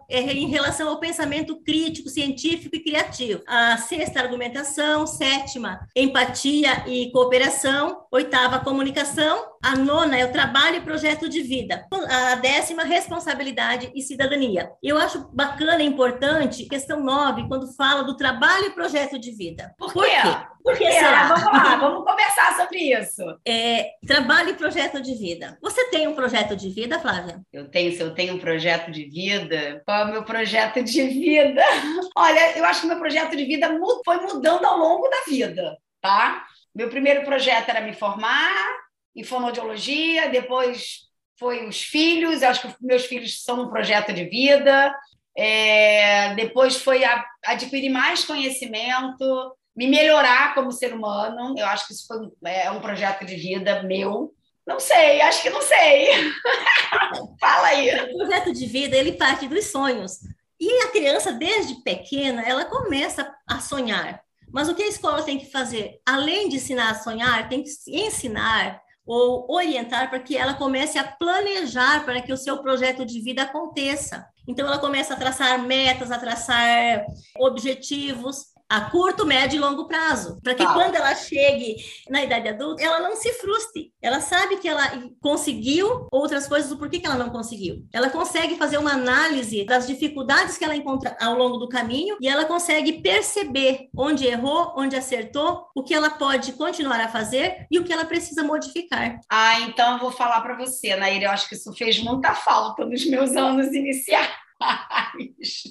é, 0.09 0.19
é 0.19 0.33
em 0.33 0.47
relação 0.47 0.89
ao 0.89 1.01
pensamento 1.01 1.61
crítico, 1.63 2.09
científico 2.09 2.77
e 2.77 2.83
criativo. 2.83 3.43
A 3.47 3.77
sexta, 3.77 4.21
argumentação. 4.21 5.07
Sétima, 5.07 5.81
empatia 5.97 6.85
e 6.87 7.11
cooperação. 7.11 8.03
Oitava, 8.11 8.61
comunicação. 8.61 9.57
A 9.63 9.75
nona 9.75 10.17
é 10.17 10.25
o 10.25 10.31
trabalho 10.33 10.77
e 10.77 10.81
projeto 10.81 11.29
de 11.29 11.43
vida. 11.43 11.85
A 12.09 12.37
décima, 12.37 12.85
responsabilidade 12.85 13.91
e 13.95 14.01
cidadania. 14.01 14.71
Eu 14.81 14.97
acho 14.97 15.29
bacana 15.33 15.83
e 15.83 15.87
importante, 15.87 16.67
questão 16.67 17.03
9, 17.17 17.49
quando 17.49 17.75
fala 17.75 18.03
do 18.03 18.17
trabalho 18.17 18.67
e 18.67 18.71
projeto 18.71 19.19
de 19.19 19.31
vida. 19.31 19.75
Por, 19.79 19.93
Por 19.93 20.05
quê? 20.05 20.21
Por 20.63 20.77
que 20.77 20.93
será? 20.93 21.29
Vamos 21.29 21.45
lá, 21.45 21.77
vamos 21.77 22.05
conversar 22.05 22.57
sobre 22.57 22.79
isso. 22.79 23.23
É, 23.47 23.93
trabalho 24.07 24.51
e 24.51 24.55
projeto 24.55 25.01
de 25.01 25.15
vida. 25.15 25.57
Você 25.63 25.89
tem 25.91 26.07
um 26.07 26.15
projeto 26.15 26.55
de 26.55 26.69
vida, 26.69 26.99
Flávia? 26.99 27.41
Eu 27.53 27.71
tenho, 27.71 27.93
se 27.93 28.01
eu 28.01 28.13
tenho 28.13 28.35
um 28.35 28.39
projeto 28.39 28.91
de 28.91 29.05
vida, 29.05 29.83
qual 29.87 30.01
é 30.01 30.05
o 30.05 30.13
meu 30.13 30.25
projeto 30.25 30.83
de 30.83 31.03
vida? 31.07 31.63
Olha, 32.17 32.59
eu 32.59 32.65
acho 32.65 32.83
que 32.83 32.87
meu 32.87 32.99
projeto 32.99 33.37
de 33.37 33.45
vida 33.45 33.69
foi 34.05 34.17
mudando 34.21 34.65
ao 34.65 34.79
longo 34.79 35.09
da 35.09 35.23
vida, 35.27 35.77
tá? 36.01 36.45
Meu 36.75 36.91
primeiro 36.91 37.25
projeto 37.25 37.71
era 37.71 37.81
me 37.81 37.95
formar 37.95 38.77
em 39.15 39.25
fonoaudiologia, 39.25 40.29
depois 40.29 41.07
foi 41.39 41.67
os 41.67 41.83
filhos, 41.83 42.43
eu 42.43 42.49
acho 42.49 42.69
que 42.69 42.75
meus 42.81 43.07
filhos 43.07 43.43
são 43.43 43.63
um 43.63 43.69
projeto 43.69 44.13
de 44.13 44.25
vida, 44.25 44.95
é, 45.37 46.35
depois 46.35 46.77
foi 46.77 47.05
a, 47.05 47.25
adquirir 47.45 47.91
mais 47.91 48.25
conhecimento, 48.25 49.55
me 49.77 49.87
melhorar 49.87 50.55
como 50.55 50.73
ser 50.73 50.95
humano. 50.95 51.55
Eu 51.59 51.67
acho 51.67 51.87
que 51.87 51.93
isso 51.93 52.07
foi 52.07 52.51
é 52.51 52.71
um 52.71 52.81
projeto 52.81 53.25
de 53.27 53.37
vida 53.37 53.83
meu. 53.83 54.33
Não 54.67 54.81
sei, 54.81 55.21
acho 55.21 55.43
que 55.43 55.51
não 55.51 55.63
sei. 55.63 56.33
Fala 57.39 57.69
aí. 57.69 57.91
O 58.13 58.19
projeto 58.19 58.53
de 58.53 58.67
vida, 58.67 58.97
ele 58.97 59.13
parte 59.13 59.47
dos 59.47 59.67
sonhos. 59.67 60.19
E 60.59 60.83
a 60.85 60.89
criança, 60.89 61.33
desde 61.33 61.83
pequena, 61.83 62.43
ela 62.43 62.65
começa 62.65 63.33
a 63.47 63.61
sonhar. 63.61 64.21
Mas 64.51 64.69
o 64.69 64.75
que 64.75 64.83
a 64.83 64.89
escola 64.89 65.23
tem 65.23 65.39
que 65.39 65.51
fazer? 65.51 66.01
Além 66.07 66.49
de 66.49 66.57
ensinar 66.57 66.91
a 66.91 66.95
sonhar, 66.95 67.49
tem 67.49 67.63
que 67.63 67.71
ensinar 67.89 68.81
ou 69.05 69.47
orientar 69.49 70.09
para 70.09 70.19
que 70.19 70.37
ela 70.37 70.55
comece 70.55 70.99
a 70.99 71.05
planejar 71.05 72.05
para 72.05 72.21
que 72.21 72.33
o 72.33 72.37
seu 72.37 72.63
projeto 72.63 73.05
de 73.05 73.21
vida 73.21 73.43
aconteça. 73.43 74.27
Então, 74.47 74.67
ela 74.67 74.79
começa 74.79 75.15
a 75.15 75.17
traçar 75.17 75.59
metas, 75.63 76.11
a 76.11 76.19
traçar 76.19 77.05
objetivos, 77.39 78.56
a 78.69 78.83
curto, 78.83 79.25
médio 79.25 79.57
e 79.57 79.61
longo 79.61 79.87
prazo, 79.87 80.41
para 80.43 80.55
que 80.55 80.65
tá. 80.65 80.73
quando 80.73 80.95
ela 80.95 81.15
chegue 81.15 81.77
na 82.09 82.25
idade 82.25 82.49
adulta, 82.49 82.83
ela 82.83 83.01
não 83.01 83.17
se 83.17 83.33
frustre. 83.35 83.93
Ela 84.03 84.21
sabe 84.21 84.57
que 84.57 84.69
ela 84.69 84.85
conseguiu 85.21 86.09
outras 86.11 86.49
coisas, 86.49 86.71
o 86.71 86.77
porquê 86.77 86.99
que 86.99 87.07
ela 87.07 87.17
não 87.17 87.31
conseguiu. 87.31 87.87
Ela 87.93 88.11
consegue 88.11 88.57
fazer 88.57 88.79
uma 88.79 88.93
análise 88.93 89.65
das 89.65 89.87
dificuldades 89.87 90.59
que 90.59 90.65
ela 90.65 90.77
encontra 90.77 91.17
ao 91.21 91.37
longo 91.37 91.59
do 91.59 91.69
caminho 91.69 92.17
e 92.21 92.29
ela 92.29 92.45
consegue 92.45 93.01
perceber 93.01 93.89
onde 93.97 94.27
errou, 94.27 94.73
onde 94.77 94.97
acertou, 94.97 95.67
o 95.75 95.83
que 95.83 95.95
ela 95.95 96.11
pode 96.11 96.53
continuar 96.53 97.01
a 97.01 97.09
fazer 97.09 97.67
e 97.71 97.79
o 97.79 97.85
que 97.85 97.93
ela 97.93 98.05
precisa 98.05 98.43
modificar. 98.43 99.21
Ah, 99.31 99.61
então 99.61 99.95
eu 99.95 99.99
vou 99.99 100.11
falar 100.11 100.41
para 100.41 100.57
você, 100.57 100.97
Naira, 100.97 101.27
eu 101.27 101.31
acho 101.31 101.49
que 101.49 101.55
isso 101.55 101.73
fez 101.73 101.99
muita 101.99 102.35
falta 102.35 102.85
nos 102.85 103.05
meus 103.07 103.37
anos 103.37 103.73
iniciais. 103.73 104.46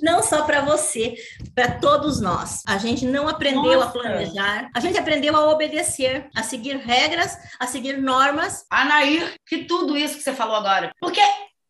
Não 0.02 0.22
só 0.24 0.44
para 0.44 0.62
você, 0.62 1.16
para 1.54 1.80
todos 1.80 2.20
nós. 2.20 2.62
A 2.68 2.78
gente 2.78 3.06
não 3.06 3.28
aprendeu 3.28 3.80
Nossa. 3.80 3.90
a 3.90 3.92
planejar, 3.92 4.70
a 4.74 4.80
gente 4.80 4.98
aprendeu 4.98 5.36
a 5.36 5.50
obedecer, 5.50 6.30
a 6.36 6.44
seguir 6.44 6.78
regras, 6.78 7.38
a 7.60 7.68
seguir 7.68 7.98
normas. 7.98 8.66
Anair, 8.70 9.36
que 9.46 9.66
tudo 9.66 9.98
isso 9.98 10.18
que 10.18 10.24
você 10.24 10.34
falou 10.34 10.56
agora. 10.56 10.92
Porque 11.00 11.22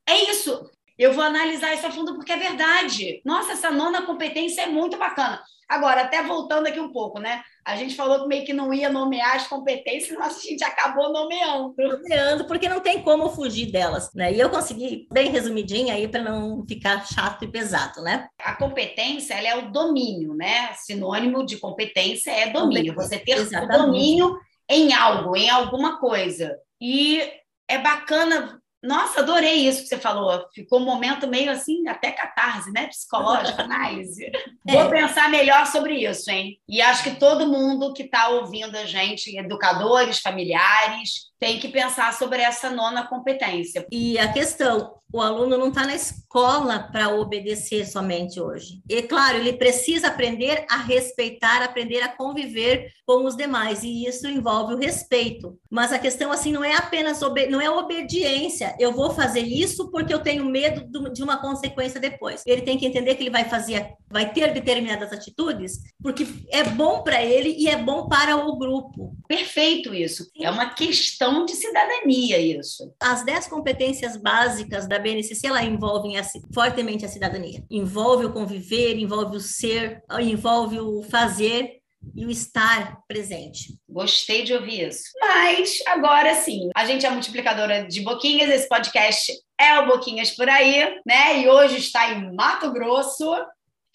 é 0.08 0.30
isso. 0.30 0.70
Eu 0.98 1.14
vou 1.14 1.24
analisar 1.24 1.74
isso 1.74 1.86
a 1.86 1.92
fundo 1.92 2.16
porque 2.16 2.32
é 2.32 2.38
verdade. 2.38 3.22
Nossa, 3.26 3.52
essa 3.52 3.70
nona 3.70 4.04
competência 4.04 4.62
é 4.62 4.68
muito 4.68 4.98
bacana. 4.98 5.42
Agora, 5.68 6.02
até 6.02 6.22
voltando 6.22 6.68
aqui 6.68 6.80
um 6.80 6.92
pouco, 6.92 7.20
né? 7.20 7.44
A 7.66 7.76
gente 7.76 7.96
falou 7.96 8.22
que 8.22 8.28
meio 8.28 8.46
que 8.46 8.54
não 8.54 8.74
ia 8.74 8.90
nomear 8.90 9.36
as 9.36 9.48
competências, 9.48 10.16
mas 10.20 10.38
a 10.38 10.42
gente 10.42 10.64
acabou 10.64 11.12
nomeando. 11.12 11.74
Nomeando, 11.78 12.46
porque 12.46 12.70
não 12.70 12.80
tem 12.80 13.02
como 13.02 13.30
fugir 13.30 13.72
delas, 13.72 14.12
né? 14.14 14.34
E 14.34 14.40
eu 14.40 14.50
consegui 14.50 15.08
bem 15.12 15.30
resumidinha 15.30 15.96
aí 15.96 16.08
para 16.08 16.22
não 16.22 16.66
ficar 16.68 17.06
chato 17.06 17.46
e 17.46 17.52
pesado, 17.52 18.02
né? 18.02 18.28
A 18.40 18.56
competência, 18.56 19.34
ela 19.34 19.48
é 19.48 19.56
o 19.58 19.72
domínio, 19.72 20.34
né? 20.34 20.74
Sinônimo 20.74 21.46
de 21.46 21.58
competência 21.58 22.32
é 22.32 22.52
domínio. 22.52 22.94
Você 22.94 23.18
ter 23.18 23.38
Exatamente. 23.38 23.78
domínio 23.78 24.38
em 24.70 24.94
algo, 24.94 25.36
em 25.36 25.50
alguma 25.50 26.00
coisa. 26.00 26.56
E 26.80 27.22
é 27.68 27.78
bacana 27.80 28.62
nossa, 28.86 29.22
adorei 29.22 29.68
isso 29.68 29.84
que 29.84 29.88
você 29.88 29.98
falou. 29.98 30.46
Ficou 30.54 30.80
um 30.80 30.86
momento 30.86 31.28
meio 31.28 31.52
assim, 31.52 31.88
até 31.88 32.12
catarse, 32.12 32.72
né? 32.72 32.88
Psicológica, 32.88 33.64
análise. 33.64 34.32
É. 34.68 34.82
Vou 34.82 34.90
pensar 34.90 35.30
melhor 35.30 35.68
sobre 35.68 35.94
isso, 36.10 36.32
hein? 36.32 36.60
E 36.68 36.82
acho 36.82 37.04
que 37.04 37.20
todo 37.20 37.48
mundo 37.48 37.94
que 37.94 38.02
está 38.02 38.30
ouvindo 38.30 38.76
a 38.76 38.84
gente, 38.84 39.38
educadores, 39.38 40.20
familiares, 40.20 41.30
tem 41.40 41.60
que 41.60 41.68
pensar 41.70 42.14
sobre 42.14 42.42
essa 42.42 42.70
nona 42.70 43.08
competência. 43.08 43.86
E 43.92 44.18
a 44.18 44.32
questão, 44.32 44.96
o 45.12 45.22
aluno 45.22 45.58
não 45.58 45.70
está 45.70 45.86
na 45.86 45.96
escola 45.96 46.90
para 46.92 47.16
obedecer 47.16 47.86
somente 47.86 48.40
hoje. 48.40 48.82
E 48.90 49.02
claro, 49.04 49.38
ele 49.38 49.54
precisa 49.54 50.08
aprender 50.08 50.66
a 50.70 50.78
respeitar, 50.78 51.62
aprender 51.62 52.02
a 52.02 52.10
conviver 52.10 52.92
com 53.06 53.26
os 53.26 53.36
demais, 53.36 53.84
e 53.84 54.06
isso 54.06 54.28
envolve 54.28 54.74
o 54.74 54.78
respeito. 54.78 55.58
Mas 55.70 55.94
a 55.94 56.00
questão 56.00 56.32
assim 56.32 56.52
não 56.52 56.64
é 56.64 56.76
apenas 56.76 57.22
não 57.50 57.62
é 57.62 57.70
obediência. 57.70 58.76
Eu 58.80 58.92
vou 58.92 59.12
fazer 59.12 59.42
isso 59.42 59.90
porque 59.92 60.14
eu 60.14 60.20
tenho 60.20 60.46
medo 60.46 61.12
de 61.12 61.24
uma 61.24 61.38
consequência 61.38 62.00
depois. 62.00 62.42
Ele 62.46 62.62
tem 62.62 62.78
que 62.78 62.86
entender 62.86 63.16
que 63.16 63.24
ele 63.24 63.30
vai 63.30 63.46
fazer, 63.46 63.92
vai 64.16 64.32
ter 64.32 64.54
determinadas 64.54 65.12
atitudes 65.12 65.82
porque 66.02 66.26
é 66.50 66.64
bom 66.64 67.04
para 67.04 67.22
ele 67.22 67.50
e 67.50 67.68
é 67.68 67.76
bom 67.76 68.08
para 68.08 68.38
o 68.38 68.58
grupo. 68.58 69.14
Perfeito 69.28 69.94
isso. 69.94 70.32
É 70.40 70.50
uma 70.50 70.74
questão 70.74 71.44
de 71.44 71.52
cidadania 71.52 72.40
isso. 72.40 72.94
As 72.98 73.26
dez 73.26 73.46
competências 73.46 74.16
básicas 74.16 74.88
da 74.88 74.98
BNCC 74.98 75.48
ela 75.48 75.62
envolvem 75.62 76.16
fortemente 76.54 77.04
a 77.04 77.10
cidadania. 77.10 77.62
Envolve 77.70 78.28
o 78.28 78.32
conviver, 78.32 78.98
envolve 78.98 79.36
o 79.36 79.42
ser, 79.42 80.02
envolve 80.22 80.80
o 80.80 81.04
fazer 81.04 81.82
e 82.16 82.26
o 82.26 82.32
estar 82.32 83.00
presente. 83.10 83.78
Gostei 83.90 84.44
de 84.44 84.54
ouvir 84.54 84.88
isso. 84.88 85.04
Mas 85.20 85.80
agora 85.88 86.36
sim, 86.36 86.70
a 86.74 86.86
gente 86.86 87.06
é 87.06 87.10
multiplicadora 87.10 87.86
de 87.86 88.00
boquinhas, 88.00 88.50
esse 88.50 88.70
podcast 88.70 89.34
é 89.60 89.80
o 89.80 89.88
Boquinhas 89.88 90.32
por 90.32 90.50
aí, 90.50 91.00
né? 91.06 91.42
E 91.42 91.48
hoje 91.48 91.78
está 91.78 92.12
em 92.12 92.34
Mato 92.34 92.72
Grosso, 92.72 93.34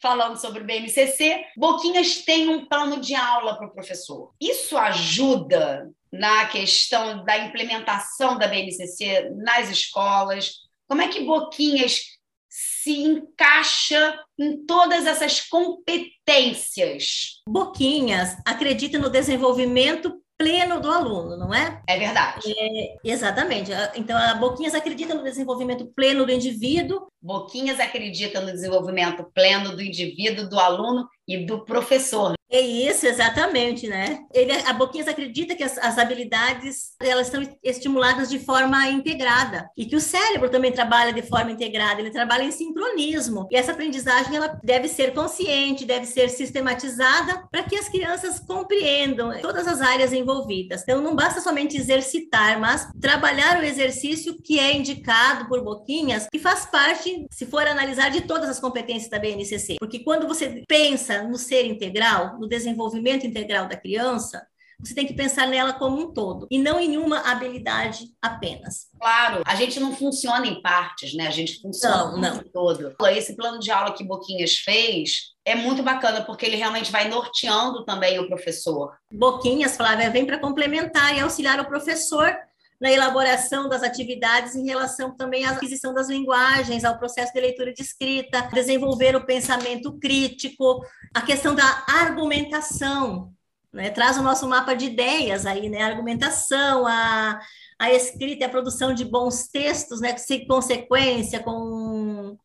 falando 0.00 0.36
sobre 0.36 0.62
o 0.62 0.66
BNCC. 0.66 1.44
Boquinhas 1.56 2.24
tem 2.24 2.48
um 2.48 2.66
plano 2.66 3.00
de 3.00 3.14
aula 3.14 3.56
para 3.56 3.66
o 3.66 3.72
professor. 3.72 4.32
Isso 4.40 4.76
ajuda 4.76 5.90
na 6.12 6.46
questão 6.46 7.24
da 7.24 7.38
implementação 7.38 8.36
da 8.36 8.48
BNCC 8.48 9.30
nas 9.36 9.70
escolas? 9.70 10.54
Como 10.88 11.02
é 11.02 11.08
que 11.08 11.24
Boquinhas 11.24 12.02
se 12.48 13.02
encaixa 13.02 14.18
em 14.38 14.66
todas 14.66 15.06
essas 15.06 15.40
competências? 15.42 17.40
Boquinhas 17.48 18.36
acredita 18.44 18.98
no 18.98 19.08
desenvolvimento 19.08 20.19
pleno 20.40 20.80
do 20.80 20.90
aluno, 20.90 21.36
não 21.36 21.52
é? 21.52 21.82
É 21.86 21.98
verdade. 21.98 22.50
É, 22.58 22.96
exatamente. 23.04 23.70
Então, 23.94 24.16
a 24.16 24.32
Boquinhas 24.32 24.74
acredita 24.74 25.12
no 25.14 25.22
desenvolvimento 25.22 25.84
pleno 25.94 26.24
do 26.24 26.32
indivíduo. 26.32 27.08
Boquinhas 27.20 27.78
acredita 27.78 28.40
no 28.40 28.50
desenvolvimento 28.50 29.22
pleno 29.34 29.76
do 29.76 29.82
indivíduo, 29.82 30.48
do 30.48 30.58
aluno 30.58 31.06
e 31.28 31.44
do 31.44 31.62
professor. 31.66 32.32
É 32.50 32.60
isso, 32.60 33.06
exatamente, 33.06 33.86
né? 33.86 34.24
Ele, 34.34 34.50
a 34.52 34.72
Boquinhas 34.72 35.06
acredita 35.06 35.54
que 35.54 35.62
as, 35.62 35.78
as, 35.78 35.98
habilidades 35.98 36.94
elas 37.00 37.28
estão 37.28 37.46
estimuladas 37.62 38.28
de 38.28 38.40
forma 38.40 38.88
integrada 38.88 39.70
e 39.76 39.86
que 39.86 39.94
o 39.94 40.00
cérebro 40.00 40.50
também 40.50 40.72
trabalha 40.72 41.12
de 41.12 41.22
forma 41.22 41.52
integrada, 41.52 42.00
ele 42.00 42.10
trabalha 42.10 42.42
em 42.42 42.50
sincronismo. 42.50 43.46
E 43.52 43.56
essa 43.56 43.70
aprendizagem 43.70 44.34
ela 44.34 44.58
deve 44.64 44.88
ser 44.88 45.14
consciente, 45.14 45.84
deve 45.84 46.06
ser 46.06 46.28
sistematizada 46.28 47.46
para 47.52 47.62
que 47.62 47.76
as 47.76 47.88
crianças 47.88 48.40
compreendam 48.40 49.40
todas 49.40 49.68
as 49.68 49.80
áreas 49.80 50.12
envolvidas. 50.12 50.82
Então, 50.82 51.00
não 51.00 51.14
basta 51.14 51.40
somente 51.40 51.76
exercitar, 51.76 52.58
mas 52.58 52.90
trabalhar 53.00 53.60
o 53.60 53.64
exercício 53.64 54.36
que 54.42 54.58
é 54.58 54.76
indicado 54.76 55.46
por 55.46 55.62
Boquinhas, 55.62 56.26
que 56.28 56.38
faz 56.38 56.66
parte, 56.66 57.26
se 57.30 57.46
for 57.46 57.66
analisar, 57.66 58.10
de 58.10 58.22
todas 58.22 58.48
as 58.48 58.58
competências 58.58 59.08
da 59.08 59.20
BNCC. 59.20 59.76
Porque 59.78 60.00
quando 60.00 60.26
você 60.26 60.64
pensa 60.66 61.22
no 61.22 61.38
ser 61.38 61.64
integral, 61.66 62.39
no 62.40 62.48
desenvolvimento 62.48 63.26
integral 63.26 63.68
da 63.68 63.76
criança, 63.76 64.44
você 64.82 64.94
tem 64.94 65.06
que 65.06 65.12
pensar 65.12 65.46
nela 65.46 65.74
como 65.74 66.00
um 66.00 66.12
todo 66.12 66.46
e 66.50 66.58
não 66.58 66.80
em 66.80 66.96
uma 66.96 67.30
habilidade 67.30 68.06
apenas. 68.20 68.88
Claro, 68.98 69.42
a 69.44 69.54
gente 69.54 69.78
não 69.78 69.94
funciona 69.94 70.46
em 70.46 70.62
partes, 70.62 71.14
né? 71.14 71.26
A 71.26 71.30
gente 71.30 71.60
funciona 71.60 72.12
não, 72.12 72.36
não. 72.36 72.44
todo. 72.50 72.94
Esse 73.10 73.36
plano 73.36 73.58
de 73.58 73.70
aula 73.70 73.92
que 73.92 74.02
Boquinhas 74.02 74.56
fez 74.56 75.34
é 75.44 75.54
muito 75.54 75.82
bacana 75.82 76.22
porque 76.22 76.46
ele 76.46 76.56
realmente 76.56 76.90
vai 76.90 77.08
norteando 77.08 77.84
também 77.84 78.18
o 78.18 78.26
professor. 78.26 78.96
Boquinhas, 79.12 79.76
Flávia, 79.76 80.10
vem 80.10 80.24
para 80.24 80.38
complementar 80.38 81.14
e 81.14 81.20
auxiliar 81.20 81.60
o 81.60 81.66
professor 81.66 82.34
na 82.80 82.90
elaboração 82.90 83.68
das 83.68 83.82
atividades 83.82 84.56
em 84.56 84.64
relação 84.64 85.14
também 85.14 85.44
à 85.44 85.50
aquisição 85.50 85.92
das 85.92 86.08
linguagens, 86.08 86.84
ao 86.84 86.98
processo 86.98 87.32
de 87.32 87.40
leitura 87.40 87.74
de 87.74 87.82
escrita, 87.82 88.48
desenvolver 88.52 89.14
o 89.14 89.26
pensamento 89.26 89.98
crítico, 89.98 90.82
a 91.14 91.20
questão 91.20 91.54
da 91.54 91.84
argumentação, 91.86 93.32
né? 93.70 93.90
traz 93.90 94.16
o 94.16 94.22
nosso 94.22 94.48
mapa 94.48 94.74
de 94.74 94.86
ideias 94.86 95.44
aí, 95.44 95.68
né? 95.68 95.82
A 95.82 95.88
argumentação, 95.88 96.86
a, 96.86 97.38
a 97.78 97.92
escrita 97.92 98.44
e 98.44 98.46
a 98.46 98.50
produção 98.50 98.94
de 98.94 99.04
bons 99.04 99.48
textos, 99.48 100.00
né? 100.00 100.16
Sem 100.16 100.46
consequência, 100.46 101.40
com 101.40 102.38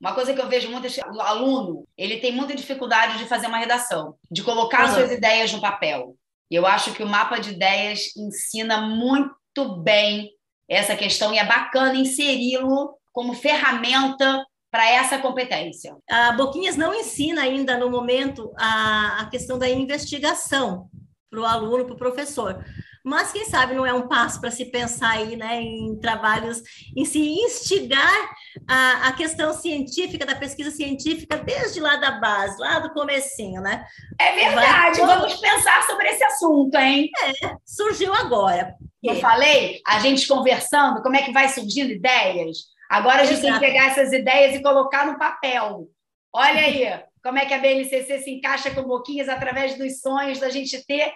uma 0.00 0.14
coisa 0.14 0.34
que 0.34 0.40
eu 0.40 0.48
vejo 0.48 0.68
muito 0.68 0.88
é 0.88 1.12
o 1.12 1.20
aluno, 1.20 1.86
ele 1.96 2.18
tem 2.18 2.32
muita 2.32 2.56
dificuldade 2.56 3.18
de 3.18 3.26
fazer 3.26 3.46
uma 3.46 3.58
redação, 3.58 4.16
de 4.28 4.42
colocar 4.42 4.88
uhum. 4.88 4.94
suas 4.94 5.12
ideias 5.12 5.52
no 5.52 5.60
papel. 5.60 6.16
E 6.50 6.56
eu 6.56 6.66
acho 6.66 6.92
que 6.92 7.04
o 7.04 7.08
mapa 7.08 7.38
de 7.38 7.50
ideias 7.50 8.14
ensina 8.16 8.80
muito 8.80 9.32
muito 9.56 9.82
bem 9.82 10.30
essa 10.68 10.96
questão 10.96 11.34
e 11.34 11.38
é 11.38 11.44
bacana 11.44 11.94
inseri-lo 11.94 12.96
como 13.12 13.34
ferramenta 13.34 14.44
para 14.70 14.90
essa 14.90 15.18
competência. 15.18 15.94
A 16.10 16.32
Boquinhas 16.32 16.76
não 16.76 16.94
ensina 16.94 17.42
ainda 17.42 17.76
no 17.76 17.90
momento 17.90 18.50
a, 18.56 19.20
a 19.20 19.26
questão 19.26 19.58
da 19.58 19.68
investigação 19.68 20.88
para 21.30 21.40
o 21.40 21.44
aluno, 21.44 21.84
para 21.84 21.94
o 21.94 21.98
professor, 21.98 22.64
mas 23.04 23.32
quem 23.32 23.44
sabe 23.44 23.74
não 23.74 23.84
é 23.84 23.92
um 23.92 24.08
passo 24.08 24.40
para 24.40 24.50
se 24.50 24.66
pensar 24.66 25.10
aí, 25.10 25.36
né, 25.36 25.60
em 25.60 25.98
trabalhos, 25.98 26.62
em 26.96 27.04
se 27.04 27.18
instigar 27.18 28.30
a, 28.66 29.08
a 29.08 29.12
questão 29.12 29.52
científica, 29.52 30.24
da 30.24 30.36
pesquisa 30.36 30.70
científica, 30.70 31.36
desde 31.36 31.80
lá 31.80 31.96
da 31.96 32.12
base, 32.12 32.58
lá 32.58 32.78
do 32.78 32.92
comecinho, 32.92 33.60
né? 33.60 33.84
É 34.18 34.34
verdade, 34.34 35.00
Vai... 35.00 35.18
vamos 35.18 35.34
pensar 35.34 35.82
sobre 35.82 36.08
esse 36.08 36.22
assunto, 36.24 36.76
hein? 36.76 37.10
É, 37.42 37.56
surgiu 37.66 38.14
agora. 38.14 38.74
Eu 39.02 39.16
falei, 39.16 39.80
a 39.86 39.98
gente 39.98 40.28
conversando, 40.28 41.02
como 41.02 41.16
é 41.16 41.22
que 41.22 41.32
vai 41.32 41.48
surgindo 41.48 41.90
ideias? 41.90 42.58
Agora 42.88 43.22
a 43.22 43.24
gente 43.24 43.38
Exato. 43.38 43.46
tem 43.46 43.54
que 43.54 43.66
pegar 43.72 43.86
essas 43.86 44.12
ideias 44.12 44.54
e 44.54 44.62
colocar 44.62 45.06
no 45.06 45.18
papel. 45.18 45.88
Olha 46.32 46.60
aí, 46.60 47.02
como 47.22 47.38
é 47.38 47.46
que 47.46 47.54
a 47.54 47.58
BNCC 47.58 48.20
se 48.20 48.30
encaixa 48.30 48.70
com 48.70 48.82
Boquinhas 48.82 49.28
através 49.28 49.76
dos 49.76 50.00
sonhos 50.00 50.38
da 50.38 50.50
gente 50.50 50.84
ter 50.86 51.12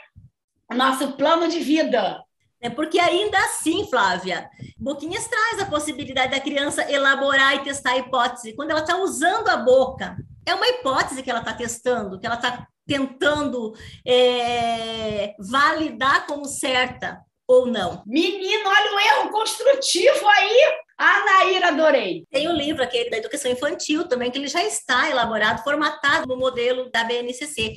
o 0.70 0.74
nosso 0.74 1.12
plano 1.12 1.48
de 1.48 1.60
vida. 1.60 2.22
É 2.60 2.70
porque 2.70 2.98
ainda 2.98 3.38
assim, 3.38 3.86
Flávia, 3.88 4.48
Boquinhas 4.78 5.28
traz 5.28 5.60
a 5.60 5.66
possibilidade 5.66 6.32
da 6.32 6.40
criança 6.40 6.90
elaborar 6.90 7.54
e 7.56 7.64
testar 7.64 7.92
a 7.92 7.98
hipótese. 7.98 8.54
Quando 8.54 8.70
ela 8.70 8.80
está 8.80 8.96
usando 8.96 9.48
a 9.48 9.58
boca, 9.58 10.16
é 10.44 10.54
uma 10.54 10.66
hipótese 10.66 11.22
que 11.22 11.30
ela 11.30 11.40
está 11.40 11.52
testando, 11.52 12.18
que 12.18 12.26
ela 12.26 12.36
está 12.36 12.66
tentando 12.86 13.74
é, 14.06 15.34
validar 15.38 16.26
como 16.26 16.46
certa 16.46 17.20
ou 17.46 17.66
não. 17.66 18.02
Menino, 18.06 18.68
olha 18.68 18.94
o 18.94 19.00
erro 19.00 19.30
construtivo 19.30 20.28
aí. 20.28 20.86
Naira, 20.98 21.68
adorei. 21.68 22.24
Tem 22.30 22.48
o 22.48 22.52
um 22.52 22.56
livro 22.56 22.82
aqui 22.82 23.08
da 23.10 23.18
educação 23.18 23.50
infantil 23.50 24.08
também, 24.08 24.30
que 24.30 24.38
ele 24.38 24.48
já 24.48 24.62
está 24.62 25.10
elaborado, 25.10 25.62
formatado 25.62 26.26
no 26.26 26.36
modelo 26.36 26.90
da 26.90 27.04
BNCC. 27.04 27.74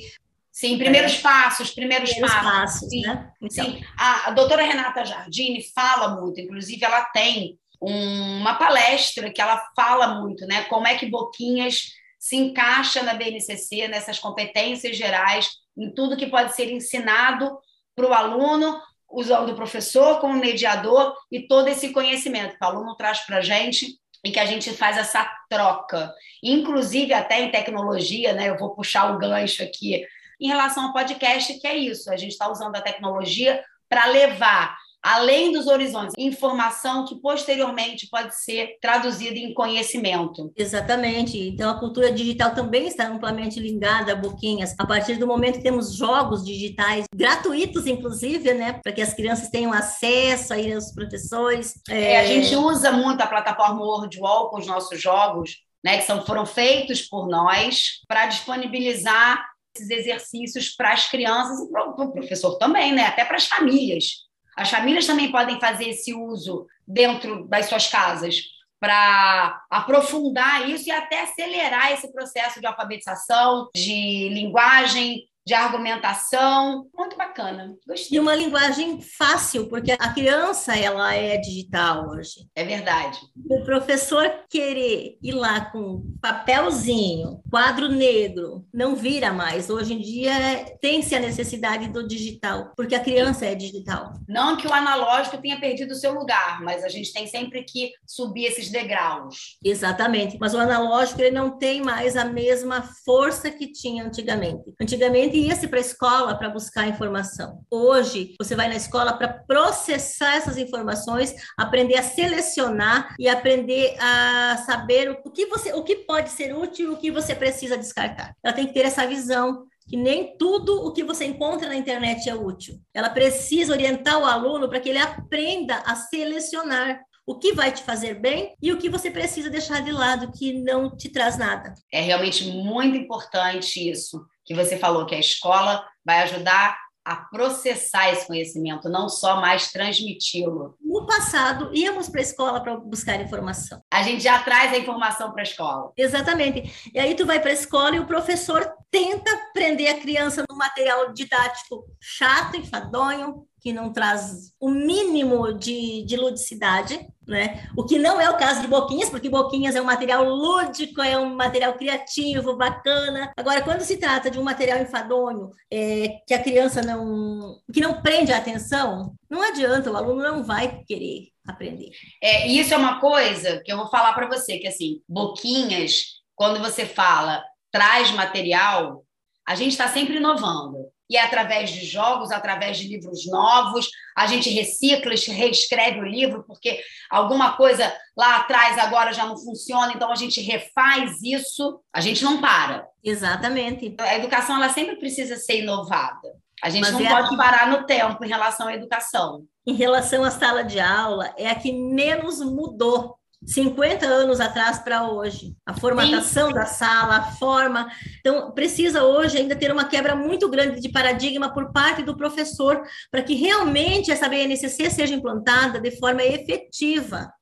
Sim, 0.50 0.78
primeiros 0.78 1.18
é. 1.18 1.20
passos, 1.20 1.70
primeiros, 1.70 2.10
primeiros 2.10 2.36
passos. 2.36 2.52
passos 2.52 2.90
sim, 2.90 3.02
né? 3.02 3.30
então. 3.40 3.64
sim. 3.64 3.84
A, 3.96 4.28
a 4.28 4.30
doutora 4.32 4.62
Renata 4.62 5.04
Jardini 5.04 5.62
fala 5.74 6.20
muito, 6.20 6.40
inclusive 6.40 6.84
ela 6.84 7.04
tem 7.04 7.58
um, 7.80 8.40
uma 8.40 8.54
palestra 8.54 9.30
que 9.30 9.40
ela 9.40 9.62
fala 9.76 10.20
muito, 10.20 10.46
né? 10.46 10.64
Como 10.64 10.86
é 10.86 10.96
que 10.96 11.06
Boquinhas 11.06 11.92
se 12.18 12.36
encaixa 12.36 13.02
na 13.02 13.14
BNCC, 13.14 13.88
nessas 13.88 14.18
competências 14.18 14.96
gerais, 14.96 15.48
em 15.76 15.90
tudo 15.94 16.16
que 16.16 16.26
pode 16.26 16.54
ser 16.54 16.70
ensinado 16.70 17.58
para 17.96 18.06
o 18.06 18.12
aluno, 18.12 18.78
usando 19.10 19.50
o 19.50 19.56
professor 19.56 20.20
como 20.20 20.34
mediador 20.34 21.14
e 21.30 21.46
todo 21.46 21.68
esse 21.68 21.90
conhecimento 21.90 22.56
que 22.56 22.64
o 22.64 22.68
aluno 22.68 22.94
traz 22.96 23.20
para 23.20 23.38
a 23.38 23.42
gente 23.42 23.98
e 24.24 24.30
que 24.30 24.38
a 24.38 24.46
gente 24.46 24.72
faz 24.72 24.96
essa 24.96 25.28
troca. 25.48 26.12
Inclusive, 26.42 27.12
até 27.12 27.40
em 27.40 27.50
tecnologia, 27.50 28.32
né? 28.32 28.48
Eu 28.48 28.58
vou 28.58 28.74
puxar 28.74 29.14
o 29.14 29.18
gancho 29.18 29.62
aqui 29.62 30.04
em 30.40 30.48
relação 30.48 30.86
ao 30.86 30.92
podcast, 30.92 31.52
que 31.60 31.66
é 31.66 31.76
isso, 31.76 32.10
a 32.10 32.16
gente 32.16 32.32
está 32.32 32.50
usando 32.50 32.74
a 32.74 32.80
tecnologia 32.80 33.62
para 33.88 34.06
levar 34.06 34.74
além 35.02 35.52
dos 35.52 35.66
horizontes, 35.66 36.14
informação 36.18 37.06
que 37.06 37.14
posteriormente 37.20 38.08
pode 38.10 38.34
ser 38.36 38.78
traduzida 38.80 39.38
em 39.38 39.54
conhecimento. 39.54 40.52
Exatamente. 40.56 41.38
Então, 41.38 41.70
a 41.70 41.78
cultura 41.78 42.12
digital 42.12 42.54
também 42.54 42.86
está 42.86 43.08
amplamente 43.08 43.58
ligada 43.58 44.12
a 44.12 44.16
Boquinhas. 44.16 44.74
A 44.78 44.86
partir 44.86 45.16
do 45.16 45.26
momento 45.26 45.56
que 45.56 45.62
temos 45.62 45.94
jogos 45.94 46.44
digitais, 46.44 47.06
gratuitos, 47.14 47.86
inclusive, 47.86 48.52
né, 48.54 48.74
para 48.82 48.92
que 48.92 49.00
as 49.00 49.14
crianças 49.14 49.48
tenham 49.48 49.72
acesso 49.72 50.52
aí 50.52 50.72
aos 50.72 50.92
professores. 50.92 51.74
É... 51.88 52.12
É, 52.12 52.20
a 52.20 52.26
gente 52.26 52.54
usa 52.56 52.90
muito 52.92 53.20
a 53.22 53.26
plataforma 53.26 53.80
WordWall 53.82 54.50
com 54.50 54.58
os 54.58 54.66
nossos 54.66 55.00
jogos, 55.00 55.56
né, 55.84 55.98
que 55.98 56.04
são, 56.04 56.24
foram 56.26 56.44
feitos 56.44 57.02
por 57.02 57.28
nós, 57.28 58.00
para 58.06 58.26
disponibilizar 58.26 59.44
esses 59.74 59.88
exercícios 59.90 60.70
para 60.70 60.92
as 60.92 61.08
crianças 61.08 61.60
e 61.60 61.70
para 61.70 61.84
o 61.88 62.12
professor 62.12 62.58
também, 62.58 62.92
né? 62.92 63.04
até 63.04 63.24
para 63.24 63.36
as 63.36 63.46
famílias. 63.46 64.28
As 64.56 64.70
famílias 64.70 65.06
também 65.06 65.30
podem 65.30 65.60
fazer 65.60 65.88
esse 65.88 66.14
uso 66.14 66.66
dentro 66.86 67.46
das 67.48 67.66
suas 67.66 67.86
casas 67.86 68.36
para 68.80 69.62
aprofundar 69.68 70.68
isso 70.68 70.88
e 70.88 70.90
até 70.90 71.22
acelerar 71.22 71.92
esse 71.92 72.10
processo 72.12 72.60
de 72.60 72.66
alfabetização, 72.66 73.68
de 73.74 74.30
linguagem, 74.30 75.24
de 75.50 75.54
argumentação, 75.54 76.86
muito 76.96 77.16
bacana. 77.16 77.74
Gostei. 77.84 78.16
E 78.16 78.20
uma 78.20 78.36
linguagem 78.36 79.00
fácil, 79.00 79.68
porque 79.68 79.90
a 79.90 80.12
criança 80.12 80.76
ela 80.76 81.12
é 81.12 81.38
digital 81.38 82.08
hoje. 82.08 82.46
É 82.54 82.62
verdade. 82.62 83.18
O 83.50 83.64
professor 83.64 84.32
querer 84.48 85.18
ir 85.20 85.32
lá 85.32 85.64
com 85.72 86.04
papelzinho, 86.22 87.42
quadro 87.50 87.88
negro, 87.88 88.64
não 88.72 88.94
vira 88.94 89.32
mais. 89.32 89.68
Hoje 89.68 89.94
em 89.94 90.00
dia 90.00 90.32
tem-se 90.80 91.16
a 91.16 91.20
necessidade 91.20 91.88
do 91.88 92.06
digital, 92.06 92.72
porque 92.76 92.94
a 92.94 93.00
criança 93.00 93.44
é 93.44 93.56
digital. 93.56 94.12
Não 94.28 94.56
que 94.56 94.68
o 94.68 94.72
analógico 94.72 95.38
tenha 95.38 95.58
perdido 95.58 95.90
o 95.90 95.96
seu 95.96 96.14
lugar, 96.14 96.62
mas 96.62 96.84
a 96.84 96.88
gente 96.88 97.12
tem 97.12 97.26
sempre 97.26 97.64
que 97.64 97.90
subir 98.06 98.44
esses 98.44 98.70
degraus. 98.70 99.58
Exatamente. 99.64 100.38
Mas 100.40 100.54
o 100.54 100.58
analógico 100.58 101.20
ele 101.20 101.32
não 101.32 101.58
tem 101.58 101.82
mais 101.82 102.16
a 102.16 102.24
mesma 102.24 102.82
força 103.04 103.50
que 103.50 103.66
tinha 103.66 104.04
antigamente. 104.04 104.72
Antigamente 104.80 105.39
ia-se 105.40 105.68
para 105.68 105.78
a 105.78 105.80
escola 105.80 106.34
para 106.34 106.50
buscar 106.50 106.88
informação. 106.88 107.64
Hoje, 107.70 108.34
você 108.38 108.54
vai 108.54 108.68
na 108.68 108.76
escola 108.76 109.12
para 109.12 109.28
processar 109.28 110.36
essas 110.36 110.56
informações, 110.56 111.34
aprender 111.56 111.96
a 111.96 112.02
selecionar 112.02 113.14
e 113.18 113.28
aprender 113.28 113.96
a 113.98 114.62
saber 114.66 115.10
o 115.24 115.30
que 115.30 115.46
você, 115.46 115.72
o 115.72 115.82
que 115.82 115.96
pode 115.96 116.30
ser 116.30 116.54
útil 116.54 116.92
o 116.92 116.96
que 116.96 117.10
você 117.10 117.34
precisa 117.34 117.76
descartar. 117.76 118.34
Ela 118.42 118.54
tem 118.54 118.66
que 118.66 118.74
ter 118.74 118.80
essa 118.80 119.06
visão 119.06 119.66
que 119.88 119.96
nem 119.96 120.36
tudo 120.36 120.86
o 120.86 120.92
que 120.92 121.02
você 121.02 121.24
encontra 121.24 121.68
na 121.68 121.74
internet 121.74 122.28
é 122.28 122.34
útil. 122.34 122.80
Ela 122.94 123.10
precisa 123.10 123.72
orientar 123.72 124.18
o 124.18 124.24
aluno 124.24 124.68
para 124.68 124.78
que 124.78 124.88
ele 124.88 124.98
aprenda 124.98 125.76
a 125.84 125.96
selecionar 125.96 127.00
o 127.26 127.38
que 127.38 127.52
vai 127.52 127.70
te 127.70 127.82
fazer 127.82 128.14
bem 128.14 128.54
e 128.60 128.72
o 128.72 128.78
que 128.78 128.88
você 128.88 129.10
precisa 129.10 129.48
deixar 129.48 129.82
de 129.82 129.92
lado, 129.92 130.32
que 130.32 130.52
não 130.52 130.96
te 130.96 131.08
traz 131.08 131.38
nada. 131.38 131.74
É 131.92 132.00
realmente 132.00 132.44
muito 132.50 132.96
importante 132.96 133.88
isso 133.88 134.24
que 134.50 134.54
você 134.56 134.76
falou, 134.76 135.06
que 135.06 135.14
a 135.14 135.20
escola 135.20 135.86
vai 136.04 136.22
ajudar 136.22 136.76
a 137.04 137.14
processar 137.14 138.10
esse 138.10 138.26
conhecimento, 138.26 138.88
não 138.88 139.08
só 139.08 139.40
mais 139.40 139.70
transmiti-lo. 139.70 140.74
No 140.90 141.06
passado, 141.06 141.70
íamos 141.72 142.08
para 142.08 142.20
a 142.20 142.22
escola 142.22 142.60
para 142.60 142.76
buscar 142.76 143.20
informação. 143.20 143.80
A 143.88 144.02
gente 144.02 144.24
já 144.24 144.42
traz 144.42 144.72
a 144.72 144.76
informação 144.76 145.30
para 145.30 145.42
a 145.42 145.44
escola. 145.44 145.92
Exatamente. 145.96 146.90
E 146.92 146.98
aí 146.98 147.14
tu 147.14 147.24
vai 147.24 147.38
para 147.38 147.50
a 147.50 147.54
escola 147.54 147.94
e 147.94 148.00
o 148.00 148.06
professor 148.06 148.68
tenta 148.90 149.30
prender 149.54 149.88
a 149.88 150.00
criança 150.00 150.44
no 150.50 150.56
material 150.56 151.12
didático 151.12 151.84
chato, 152.00 152.56
enfadonho, 152.56 153.46
que 153.60 153.72
não 153.72 153.92
traz 153.92 154.52
o 154.58 154.70
mínimo 154.70 155.52
de, 155.52 156.02
de 156.04 156.16
ludicidade, 156.16 157.06
né? 157.26 157.68
O 157.76 157.84
que 157.84 157.98
não 157.98 158.20
é 158.20 158.28
o 158.28 158.36
caso 158.36 158.62
de 158.62 158.66
Boquinhas, 158.66 159.10
porque 159.10 159.28
Boquinhas 159.28 159.76
é 159.76 159.82
um 159.82 159.84
material 159.84 160.24
lúdico, 160.24 161.00
é 161.00 161.16
um 161.18 161.36
material 161.36 161.74
criativo, 161.74 162.56
bacana. 162.56 163.32
Agora, 163.36 163.62
quando 163.62 163.82
se 163.82 163.98
trata 163.98 164.30
de 164.30 164.38
um 164.38 164.42
material 164.42 164.78
enfadonho, 164.80 165.50
é, 165.70 166.20
que 166.26 166.34
a 166.34 166.42
criança 166.42 166.82
não, 166.82 167.58
que 167.72 167.80
não 167.80 168.00
prende 168.00 168.32
a 168.32 168.38
atenção, 168.38 169.14
não 169.28 169.42
adianta, 169.42 169.92
o 169.92 169.96
aluno 169.96 170.22
não 170.22 170.42
vai 170.42 170.79
querer 170.84 171.28
aprender. 171.46 171.90
É, 172.22 172.46
isso 172.46 172.72
é 172.74 172.76
uma 172.76 173.00
coisa 173.00 173.60
que 173.64 173.72
eu 173.72 173.76
vou 173.76 173.88
falar 173.88 174.12
para 174.12 174.28
você, 174.28 174.58
que 174.58 174.66
assim, 174.66 175.00
Boquinhas, 175.08 176.20
quando 176.34 176.60
você 176.60 176.86
fala 176.86 177.42
traz 177.72 178.10
material, 178.10 179.04
a 179.46 179.54
gente 179.54 179.72
está 179.72 179.88
sempre 179.88 180.16
inovando 180.16 180.90
e 181.10 181.16
é 181.16 181.22
através 181.24 181.70
de 181.70 181.84
jogos, 181.84 182.30
através 182.30 182.78
de 182.78 182.86
livros 182.86 183.26
novos, 183.26 183.88
a 184.16 184.28
gente 184.28 184.48
recicla, 184.48 185.12
reescreve 185.34 185.98
o 185.98 186.06
livro, 186.06 186.44
porque 186.46 186.80
alguma 187.10 187.56
coisa 187.56 187.92
lá 188.16 188.36
atrás 188.36 188.78
agora 188.78 189.12
já 189.12 189.26
não 189.26 189.36
funciona, 189.36 189.92
então 189.92 190.12
a 190.12 190.14
gente 190.14 190.40
refaz 190.40 191.20
isso, 191.20 191.80
a 191.92 192.00
gente 192.00 192.22
não 192.22 192.40
para. 192.40 192.86
Exatamente. 193.02 193.96
A 193.98 194.14
educação 194.14 194.54
ela 194.54 194.68
sempre 194.68 194.96
precisa 194.96 195.36
ser 195.36 195.62
inovada. 195.62 196.32
A 196.62 196.70
gente 196.70 196.82
Mas 196.82 196.92
não 196.92 197.00
é 197.00 197.08
pode 197.08 197.36
parar 197.36 197.66
no 197.66 197.86
tempo 197.86 198.24
em 198.24 198.28
relação 198.28 198.68
à 198.68 198.74
educação. 198.74 199.44
Em 199.66 199.74
relação 199.74 200.24
à 200.24 200.30
sala 200.30 200.62
de 200.62 200.80
aula, 200.80 201.34
é 201.36 201.50
a 201.50 201.54
que 201.54 201.72
menos 201.72 202.40
mudou 202.40 203.20
50 203.44 204.06
anos 204.06 204.38
atrás 204.38 204.78
para 204.78 205.10
hoje. 205.10 205.54
A 205.64 205.74
formatação 205.74 206.48
Sim. 206.48 206.54
da 206.54 206.66
sala, 206.66 207.16
a 207.16 207.32
forma. 207.32 207.90
Então, 208.20 208.50
precisa 208.52 209.04
hoje 209.04 209.38
ainda 209.38 209.56
ter 209.56 209.72
uma 209.72 209.86
quebra 209.86 210.14
muito 210.14 210.48
grande 210.48 210.80
de 210.80 210.90
paradigma 210.90 211.52
por 211.52 211.72
parte 211.72 212.02
do 212.02 212.16
professor, 212.16 212.82
para 213.10 213.22
que 213.22 213.34
realmente 213.34 214.10
essa 214.10 214.28
BNCC 214.28 214.90
seja 214.90 215.14
implantada 215.14 215.80
de 215.80 215.98
forma 215.98 216.22
efetiva, 216.22 217.32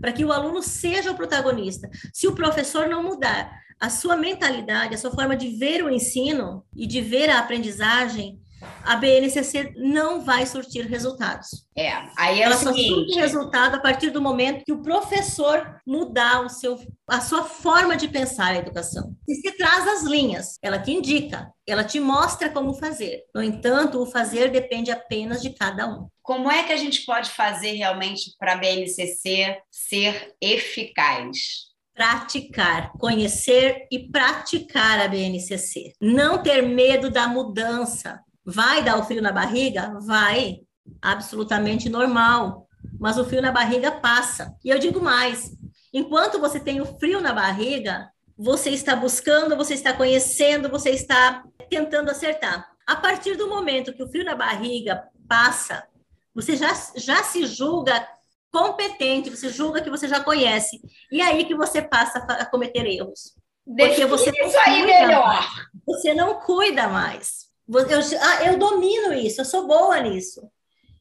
para 0.00 0.12
que 0.12 0.24
o 0.24 0.32
aluno 0.32 0.62
seja 0.62 1.10
o 1.10 1.16
protagonista. 1.16 1.88
Se 2.12 2.28
o 2.28 2.34
professor 2.34 2.86
não 2.86 3.02
mudar 3.02 3.50
a 3.80 3.88
sua 3.88 4.16
mentalidade, 4.16 4.94
a 4.94 4.98
sua 4.98 5.12
forma 5.12 5.36
de 5.36 5.50
ver 5.56 5.82
o 5.82 5.90
ensino 5.90 6.64
e 6.76 6.86
de 6.86 7.00
ver 7.00 7.30
a 7.30 7.38
aprendizagem, 7.38 8.38
a 8.84 8.96
BNCC 8.96 9.74
não 9.76 10.24
vai 10.24 10.46
surtir 10.46 10.86
resultados. 10.86 11.66
É, 11.76 11.92
aí 12.16 12.40
é 12.40 12.44
Ela 12.44 12.56
o 12.56 12.58
só 12.58 12.72
seguinte. 12.72 12.88
surte 12.88 13.18
resultado 13.18 13.74
a 13.76 13.80
partir 13.80 14.10
do 14.10 14.20
momento 14.20 14.64
que 14.64 14.72
o 14.72 14.82
professor 14.82 15.80
mudar 15.86 16.44
o 16.44 16.48
seu, 16.48 16.78
a 17.08 17.20
sua 17.20 17.44
forma 17.44 17.96
de 17.96 18.08
pensar 18.08 18.52
a 18.52 18.58
educação. 18.58 19.14
E 19.28 19.34
se 19.34 19.52
traz 19.52 19.86
as 19.86 20.02
linhas, 20.02 20.58
ela 20.62 20.78
te 20.78 20.90
indica, 20.90 21.52
ela 21.66 21.84
te 21.84 22.00
mostra 22.00 22.48
como 22.48 22.74
fazer. 22.74 23.22
No 23.34 23.42
entanto, 23.42 24.00
o 24.00 24.06
fazer 24.06 24.50
depende 24.50 24.90
apenas 24.90 25.42
de 25.42 25.50
cada 25.50 25.86
um. 25.86 26.08
Como 26.22 26.50
é 26.50 26.62
que 26.64 26.72
a 26.72 26.76
gente 26.76 27.04
pode 27.04 27.30
fazer 27.30 27.72
realmente 27.72 28.34
para 28.38 28.54
a 28.54 28.56
BNCC 28.56 29.58
ser 29.70 30.34
eficaz? 30.40 31.68
praticar, 31.98 32.92
conhecer 32.92 33.88
e 33.90 34.08
praticar 34.08 35.00
a 35.00 35.08
BNCC. 35.08 35.94
Não 36.00 36.40
ter 36.40 36.62
medo 36.62 37.10
da 37.10 37.26
mudança. 37.26 38.20
Vai 38.50 38.82
dar 38.82 38.98
o 38.98 39.04
frio 39.04 39.20
na 39.20 39.30
barriga? 39.30 39.92
Vai. 40.00 40.60
Absolutamente 41.02 41.90
normal. 41.90 42.66
Mas 42.98 43.18
o 43.18 43.24
frio 43.26 43.42
na 43.42 43.52
barriga 43.52 43.92
passa. 43.92 44.56
E 44.64 44.70
eu 44.70 44.78
digo 44.78 45.02
mais: 45.02 45.50
enquanto 45.92 46.40
você 46.40 46.58
tem 46.58 46.80
o 46.80 46.98
frio 46.98 47.20
na 47.20 47.34
barriga, 47.34 48.10
você 48.38 48.70
está 48.70 48.96
buscando, 48.96 49.54
você 49.54 49.74
está 49.74 49.92
conhecendo, 49.92 50.70
você 50.70 50.88
está 50.88 51.44
tentando 51.68 52.10
acertar. 52.10 52.66
A 52.86 52.96
partir 52.96 53.36
do 53.36 53.50
momento 53.50 53.92
que 53.92 54.02
o 54.02 54.08
frio 54.08 54.24
na 54.24 54.34
barriga 54.34 55.06
passa, 55.28 55.86
você 56.34 56.56
já, 56.56 56.72
já 56.96 57.22
se 57.22 57.44
julga 57.44 58.08
competente, 58.50 59.28
você 59.28 59.50
julga 59.50 59.82
que 59.82 59.90
você 59.90 60.08
já 60.08 60.20
conhece. 60.20 60.80
E 61.12 61.20
aí 61.20 61.44
que 61.44 61.54
você 61.54 61.82
passa 61.82 62.18
a 62.18 62.46
cometer 62.46 62.86
erros. 62.86 63.34
Porque 63.66 64.06
você 64.06 64.30
isso 64.30 64.58
aí 64.60 64.86
melhor. 64.86 65.46
Você 65.84 66.14
não 66.14 66.40
cuida 66.40 66.88
mais. 66.88 67.47
Eu, 67.68 68.00
ah, 68.20 68.44
eu 68.44 68.58
domino 68.58 69.12
isso, 69.12 69.40
eu 69.40 69.44
sou 69.44 69.66
boa 69.66 70.00
nisso. 70.00 70.40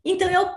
Então 0.04 0.30
eu 0.30 0.50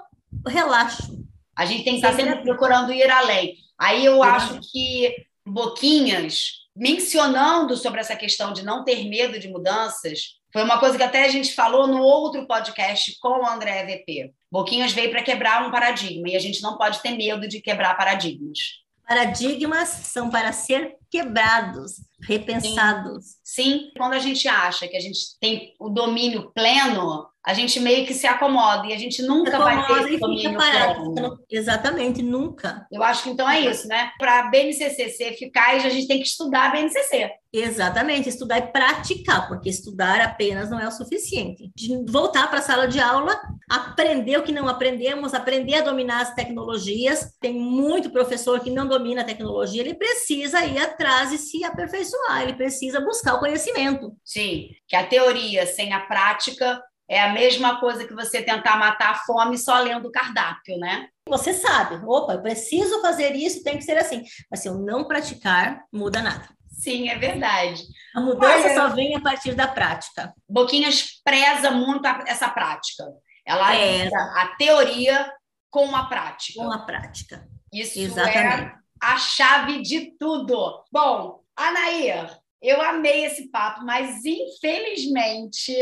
relaxo. 0.47 1.25
A 1.57 1.65
gente 1.65 1.85
tem 1.85 2.01
que 2.01 2.07
estar 2.07 2.15
sempre 2.15 2.43
procurando 2.43 2.93
ir 2.93 3.11
além. 3.11 3.57
Aí 3.79 4.05
eu 4.05 4.23
acho 4.23 4.61
que 4.71 5.15
Boquinhas, 5.47 6.67
mencionando 6.75 7.77
sobre 7.77 8.01
essa 8.01 8.17
questão 8.17 8.53
de 8.53 8.65
não 8.65 8.85
ter 8.85 9.09
medo 9.09 9.39
de 9.39 9.49
mudanças, 9.49 10.41
foi 10.53 10.63
uma 10.63 10.79
coisa 10.79 10.97
que 10.97 11.03
até 11.03 11.25
a 11.25 11.29
gente 11.29 11.55
falou 11.55 11.87
no 11.87 12.03
outro 12.03 12.47
podcast 12.47 13.17
com 13.21 13.41
o 13.41 13.47
André 13.47 13.85
VP. 13.85 14.33
Boquinhas 14.51 14.93
veio 14.93 15.11
para 15.11 15.23
quebrar 15.23 15.67
um 15.67 15.71
paradigma 15.71 16.29
e 16.29 16.37
a 16.37 16.41
gente 16.41 16.61
não 16.61 16.77
pode 16.77 17.01
ter 17.01 17.13
medo 17.13 17.47
de 17.47 17.61
quebrar 17.61 17.97
paradigmas. 17.97 18.59
Paradigmas 19.07 19.89
são 19.89 20.29
para 20.29 20.53
ser 20.53 20.97
quebrados, 21.11 21.95
repensados. 22.23 23.25
Sim. 23.43 23.63
Sim, 23.63 23.91
quando 23.97 24.15
a 24.15 24.19
gente 24.19 24.47
acha 24.49 24.87
que 24.87 24.97
a 24.97 25.01
gente 25.01 25.39
tem 25.41 25.75
o 25.79 25.89
domínio 25.89 26.51
pleno, 26.55 27.27
a 27.45 27.55
gente 27.55 27.81
meio 27.81 28.07
que 28.07 28.13
se 28.13 28.27
acomoda 28.27 28.87
e 28.87 28.93
a 28.93 28.99
gente 28.99 29.23
nunca 29.23 29.59
vai 29.59 29.87
ter 29.87 30.03
esse 30.03 30.19
domínio 30.19 30.57
pleno. 30.57 31.39
Exatamente, 31.51 32.23
nunca. 32.23 32.87
Eu 32.93 33.03
acho 33.03 33.25
que 33.25 33.31
então 33.31 33.49
é 33.49 33.61
isso, 33.61 33.89
né? 33.89 34.11
Para 34.19 34.41
a 34.41 34.51
BNCC 34.51 35.09
ser 35.09 35.33
eficaz, 35.33 35.85
a 35.85 35.89
gente 35.89 36.07
tem 36.07 36.19
que 36.19 36.29
estudar 36.29 36.67
a 36.67 36.71
BNCC. 36.71 37.31
Exatamente, 37.53 38.29
estudar 38.29 38.59
e 38.59 38.69
praticar, 38.69 39.49
porque 39.49 39.69
estudar 39.69 40.21
apenas 40.21 40.71
não 40.71 40.79
é 40.79 40.87
o 40.87 40.93
suficiente. 40.93 41.73
De 41.75 42.05
voltar 42.09 42.49
para 42.49 42.61
a 42.61 42.63
sala 42.63 42.87
de 42.87 43.01
aula, 43.01 43.37
aprender 43.69 44.37
o 44.37 44.43
que 44.45 44.53
não 44.53 44.69
aprendemos, 44.69 45.35
aprender 45.35 45.75
a 45.77 45.83
dominar 45.83 46.21
as 46.21 46.35
tecnologias. 46.35 47.35
Tem 47.41 47.55
muito 47.55 48.11
professor 48.11 48.61
que 48.61 48.71
não 48.71 48.87
domina 48.87 49.23
a 49.23 49.25
tecnologia, 49.25 49.81
ele 49.81 49.95
precisa 49.95 50.65
ir 50.65 50.79
atrás 51.01 51.33
e 51.33 51.39
se 51.39 51.65
aperfeiçoar, 51.65 52.43
ele 52.43 52.55
precisa 52.55 53.01
buscar 53.01 53.35
o 53.35 53.39
conhecimento. 53.39 54.15
Sim, 54.23 54.69
que 54.87 54.95
a 54.95 55.07
teoria 55.07 55.67
sem 55.67 55.95
a 55.95 56.01
prática 56.01 56.83
é 57.09 57.21
a 57.23 57.33
mesma 57.33 57.81
coisa 57.81 58.07
que 58.07 58.15
você 58.15 58.43
tentar 58.43 58.77
matar 58.77 59.13
a 59.13 59.19
fome 59.19 59.57
só 59.57 59.81
lendo 59.81 60.07
o 60.07 60.13
cardápio, 60.13 60.79
né? 60.79 61.09
Você 61.27 61.55
sabe, 61.55 62.01
opa, 62.07 62.35
eu 62.35 62.43
preciso 62.43 63.01
fazer 63.01 63.35
isso, 63.35 63.65
tem 63.65 63.79
que 63.79 63.85
ser 63.85 63.97
assim. 63.97 64.23
Mas 64.51 64.61
se 64.61 64.69
eu 64.69 64.75
não 64.75 65.05
praticar, 65.05 65.83
muda 65.93 66.23
nada. 66.23 66.49
Sim, 66.69 67.09
é 67.09 67.19
verdade. 67.19 67.83
A 68.15 68.21
mudança 68.21 68.67
Olha, 68.67 68.75
só 68.75 68.89
vem 68.89 69.17
a 69.17 69.21
partir 69.21 69.55
da 69.55 69.67
prática. 69.67 70.33
Boquinhas 70.49 71.21
preza 71.25 71.71
muito 71.71 72.07
essa 72.27 72.49
prática. 72.49 73.05
Ela 73.45 73.75
é 73.75 74.07
a 74.07 74.55
teoria 74.57 75.33
com 75.69 75.95
a 75.95 76.05
prática. 76.05 76.61
Com 76.61 76.73
a 76.73 76.79
prática. 76.79 77.47
Isso 77.73 77.99
Exatamente. 77.99 78.75
é 78.77 78.80
a 79.01 79.17
chave 79.17 79.83
de 79.83 80.13
tudo. 80.19 80.85
Bom, 80.93 81.41
Anair, 81.57 82.39
eu 82.63 82.81
amei 82.83 83.25
esse 83.25 83.49
papo, 83.49 83.85
mas 83.85 84.25
infelizmente 84.25 85.75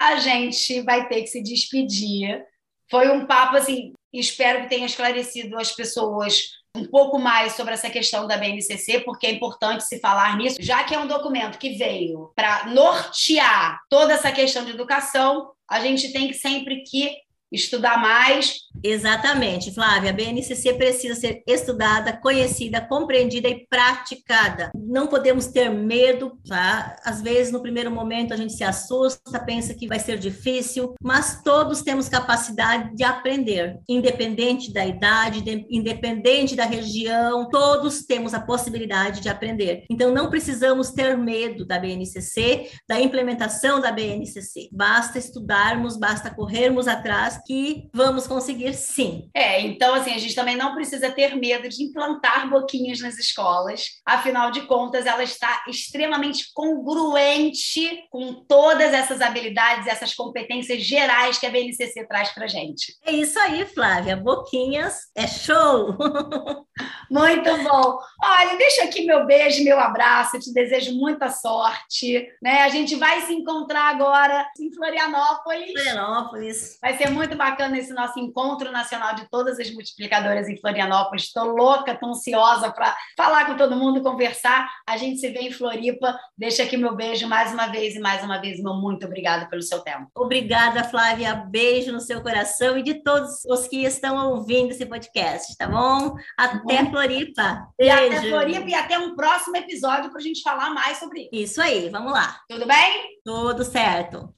a 0.00 0.16
gente 0.16 0.82
vai 0.82 1.08
ter 1.08 1.22
que 1.22 1.28
se 1.28 1.42
despedir. 1.42 2.44
Foi 2.90 3.08
um 3.08 3.26
papo 3.26 3.56
assim, 3.56 3.92
espero 4.12 4.62
que 4.62 4.68
tenha 4.68 4.86
esclarecido 4.86 5.58
as 5.58 5.72
pessoas 5.72 6.56
um 6.76 6.86
pouco 6.86 7.18
mais 7.18 7.54
sobre 7.54 7.72
essa 7.72 7.88
questão 7.88 8.26
da 8.26 8.36
BNCC, 8.36 9.00
porque 9.00 9.26
é 9.26 9.30
importante 9.30 9.84
se 9.84 9.98
falar 9.98 10.36
nisso, 10.36 10.58
já 10.60 10.84
que 10.84 10.94
é 10.94 10.98
um 10.98 11.06
documento 11.06 11.58
que 11.58 11.70
veio 11.70 12.30
para 12.36 12.66
nortear 12.66 13.80
toda 13.88 14.12
essa 14.12 14.30
questão 14.30 14.64
de 14.64 14.72
educação, 14.72 15.50
a 15.68 15.80
gente 15.80 16.12
tem 16.12 16.28
que 16.28 16.34
sempre 16.34 16.82
que 16.82 17.16
estudar 17.50 18.00
mais. 18.00 18.66
Exatamente, 18.82 19.72
Flávia. 19.72 20.10
A 20.10 20.12
BNCC 20.12 20.74
precisa 20.74 21.14
ser 21.14 21.42
estudada, 21.46 22.12
conhecida, 22.12 22.80
compreendida 22.80 23.48
e 23.48 23.66
praticada. 23.66 24.70
Não 24.74 25.06
podemos 25.06 25.46
ter 25.46 25.70
medo, 25.70 26.38
tá? 26.46 26.96
Às 27.04 27.22
vezes, 27.22 27.52
no 27.52 27.62
primeiro 27.62 27.90
momento, 27.90 28.34
a 28.34 28.36
gente 28.36 28.52
se 28.52 28.64
assusta, 28.64 29.40
pensa 29.40 29.74
que 29.74 29.86
vai 29.86 29.98
ser 29.98 30.18
difícil, 30.18 30.94
mas 31.02 31.42
todos 31.42 31.82
temos 31.82 32.08
capacidade 32.08 32.94
de 32.94 33.04
aprender, 33.04 33.78
independente 33.88 34.72
da 34.72 34.84
idade, 34.84 35.42
independente 35.70 36.54
da 36.54 36.64
região, 36.64 37.48
todos 37.48 38.04
temos 38.04 38.34
a 38.34 38.40
possibilidade 38.40 39.20
de 39.20 39.28
aprender. 39.28 39.84
Então, 39.90 40.12
não 40.12 40.30
precisamos 40.30 40.90
ter 40.90 41.16
medo 41.16 41.64
da 41.64 41.78
BNCC, 41.78 42.70
da 42.88 43.00
implementação 43.00 43.80
da 43.80 43.90
BNCC. 43.90 44.68
Basta 44.72 45.18
estudarmos, 45.18 45.96
basta 45.96 46.30
corrermos 46.30 46.86
atrás 46.86 47.35
que 47.44 47.88
vamos 47.92 48.26
conseguir 48.26 48.74
sim. 48.74 49.28
É, 49.34 49.60
então 49.60 49.94
assim, 49.94 50.12
a 50.12 50.18
gente 50.18 50.34
também 50.34 50.56
não 50.56 50.74
precisa 50.74 51.10
ter 51.10 51.34
medo 51.36 51.68
de 51.68 51.82
implantar 51.82 52.48
boquinhas 52.48 53.00
nas 53.00 53.18
escolas. 53.18 54.00
Afinal 54.04 54.50
de 54.50 54.62
contas, 54.62 55.06
ela 55.06 55.22
está 55.22 55.64
extremamente 55.68 56.52
congruente 56.54 58.04
com 58.10 58.44
todas 58.46 58.92
essas 58.92 59.20
habilidades, 59.20 59.86
essas 59.86 60.14
competências 60.14 60.82
gerais 60.82 61.38
que 61.38 61.46
a 61.46 61.50
BNCC 61.50 62.06
traz 62.06 62.30
pra 62.30 62.46
gente. 62.46 62.94
É 63.04 63.12
isso 63.12 63.38
aí, 63.38 63.64
Flávia. 63.66 64.16
Boquinhas 64.16 65.10
é 65.14 65.26
show! 65.26 65.96
Muito 67.10 67.56
bom. 67.62 67.98
Olha, 68.22 68.58
deixa 68.58 68.84
aqui 68.84 69.06
meu 69.06 69.24
beijo, 69.26 69.64
meu 69.64 69.78
abraço. 69.78 70.36
Eu 70.36 70.40
te 70.40 70.52
desejo 70.52 70.94
muita 70.94 71.30
sorte, 71.30 72.26
né? 72.42 72.62
A 72.62 72.68
gente 72.68 72.96
vai 72.96 73.22
se 73.22 73.32
encontrar 73.32 73.88
agora 73.88 74.46
em 74.60 74.72
Florianópolis. 74.72 75.72
Florianópolis. 75.72 76.78
Vai 76.82 76.96
ser 76.96 77.10
muito 77.10 77.25
bacana 77.34 77.78
esse 77.78 77.92
nosso 77.92 78.18
encontro 78.18 78.70
nacional 78.70 79.14
de 79.14 79.28
todas 79.30 79.58
as 79.58 79.70
multiplicadoras 79.70 80.48
em 80.48 80.56
Florianópolis. 80.56 81.24
Estou 81.24 81.46
louca, 81.46 81.92
estou 81.92 82.10
ansiosa 82.10 82.70
para 82.70 82.96
falar 83.16 83.46
com 83.46 83.56
todo 83.56 83.76
mundo, 83.76 84.02
conversar. 84.02 84.68
A 84.86 84.96
gente 84.96 85.18
se 85.18 85.30
vê 85.30 85.40
em 85.40 85.52
Floripa. 85.52 86.18
Deixa 86.36 86.62
aqui 86.62 86.76
meu 86.76 86.94
beijo 86.94 87.26
mais 87.26 87.52
uma 87.52 87.66
vez 87.66 87.96
e 87.96 87.98
mais 87.98 88.22
uma 88.22 88.38
vez, 88.38 88.62
meu 88.62 88.74
muito 88.74 89.06
obrigada 89.06 89.48
pelo 89.48 89.62
seu 89.62 89.80
tempo. 89.80 90.10
Obrigada, 90.14 90.84
Flávia. 90.84 91.34
Beijo 91.34 91.92
no 91.92 92.00
seu 92.00 92.22
coração 92.22 92.78
e 92.78 92.82
de 92.82 93.02
todos 93.02 93.44
os 93.46 93.66
que 93.66 93.84
estão 93.84 94.32
ouvindo 94.32 94.70
esse 94.70 94.86
podcast, 94.86 95.56
tá 95.56 95.66
bom? 95.66 96.16
Até 96.36 96.84
bom. 96.84 96.90
Floripa. 96.90 97.68
Beijo. 97.78 97.96
E 97.96 98.14
até 98.14 98.28
Floripa 98.28 98.68
e 98.68 98.74
até 98.74 98.98
um 98.98 99.16
próximo 99.16 99.56
episódio 99.56 100.10
para 100.10 100.18
a 100.18 100.22
gente 100.22 100.42
falar 100.42 100.70
mais 100.70 100.98
sobre 100.98 101.28
isso. 101.32 101.56
Isso 101.56 101.62
aí, 101.62 101.88
vamos 101.88 102.12
lá. 102.12 102.40
Tudo 102.48 102.66
bem? 102.66 103.18
Tudo 103.24 103.64
certo 103.64 104.36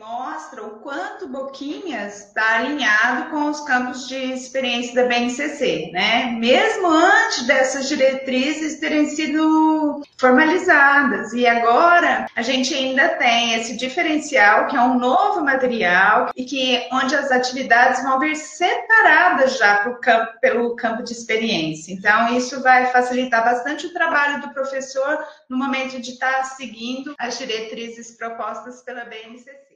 mostra 0.00 0.64
o 0.64 0.78
quanto 0.78 1.28
Boquinhas 1.28 2.28
está 2.28 2.56
alinhado 2.56 3.30
com 3.30 3.50
os 3.50 3.60
campos 3.60 4.08
de 4.08 4.32
experiência 4.32 4.94
da 4.94 5.06
BNCC, 5.06 5.90
né? 5.92 6.32
Mesmo 6.38 6.86
antes 6.88 7.46
dessas 7.46 7.86
diretrizes 7.86 8.80
terem 8.80 9.10
sido 9.10 10.02
formalizadas. 10.16 11.34
E 11.34 11.46
agora 11.46 12.24
a 12.34 12.40
gente 12.40 12.74
ainda 12.74 13.10
tem 13.10 13.52
esse 13.52 13.76
diferencial 13.76 14.68
que 14.68 14.76
é 14.76 14.80
um 14.80 14.98
novo 14.98 15.44
material 15.44 16.30
e 16.34 16.46
que 16.46 16.88
onde 16.90 17.14
as 17.14 17.30
atividades 17.30 18.02
vão 18.02 18.18
vir 18.18 18.36
separadas 18.36 19.58
já 19.58 19.84
campo, 20.00 20.40
pelo 20.40 20.76
campo 20.76 21.02
de 21.02 21.12
experiência. 21.12 21.92
Então 21.92 22.34
isso 22.34 22.62
vai 22.62 22.86
facilitar 22.86 23.44
bastante 23.44 23.86
o 23.86 23.92
trabalho 23.92 24.40
do 24.40 24.54
professor 24.54 25.22
no 25.46 25.58
momento 25.58 26.00
de 26.00 26.12
estar 26.12 26.42
seguindo 26.44 27.14
as 27.18 27.36
diretrizes 27.36 28.12
propostas 28.12 28.80
pela 28.82 29.04
BNCC. 29.04 29.69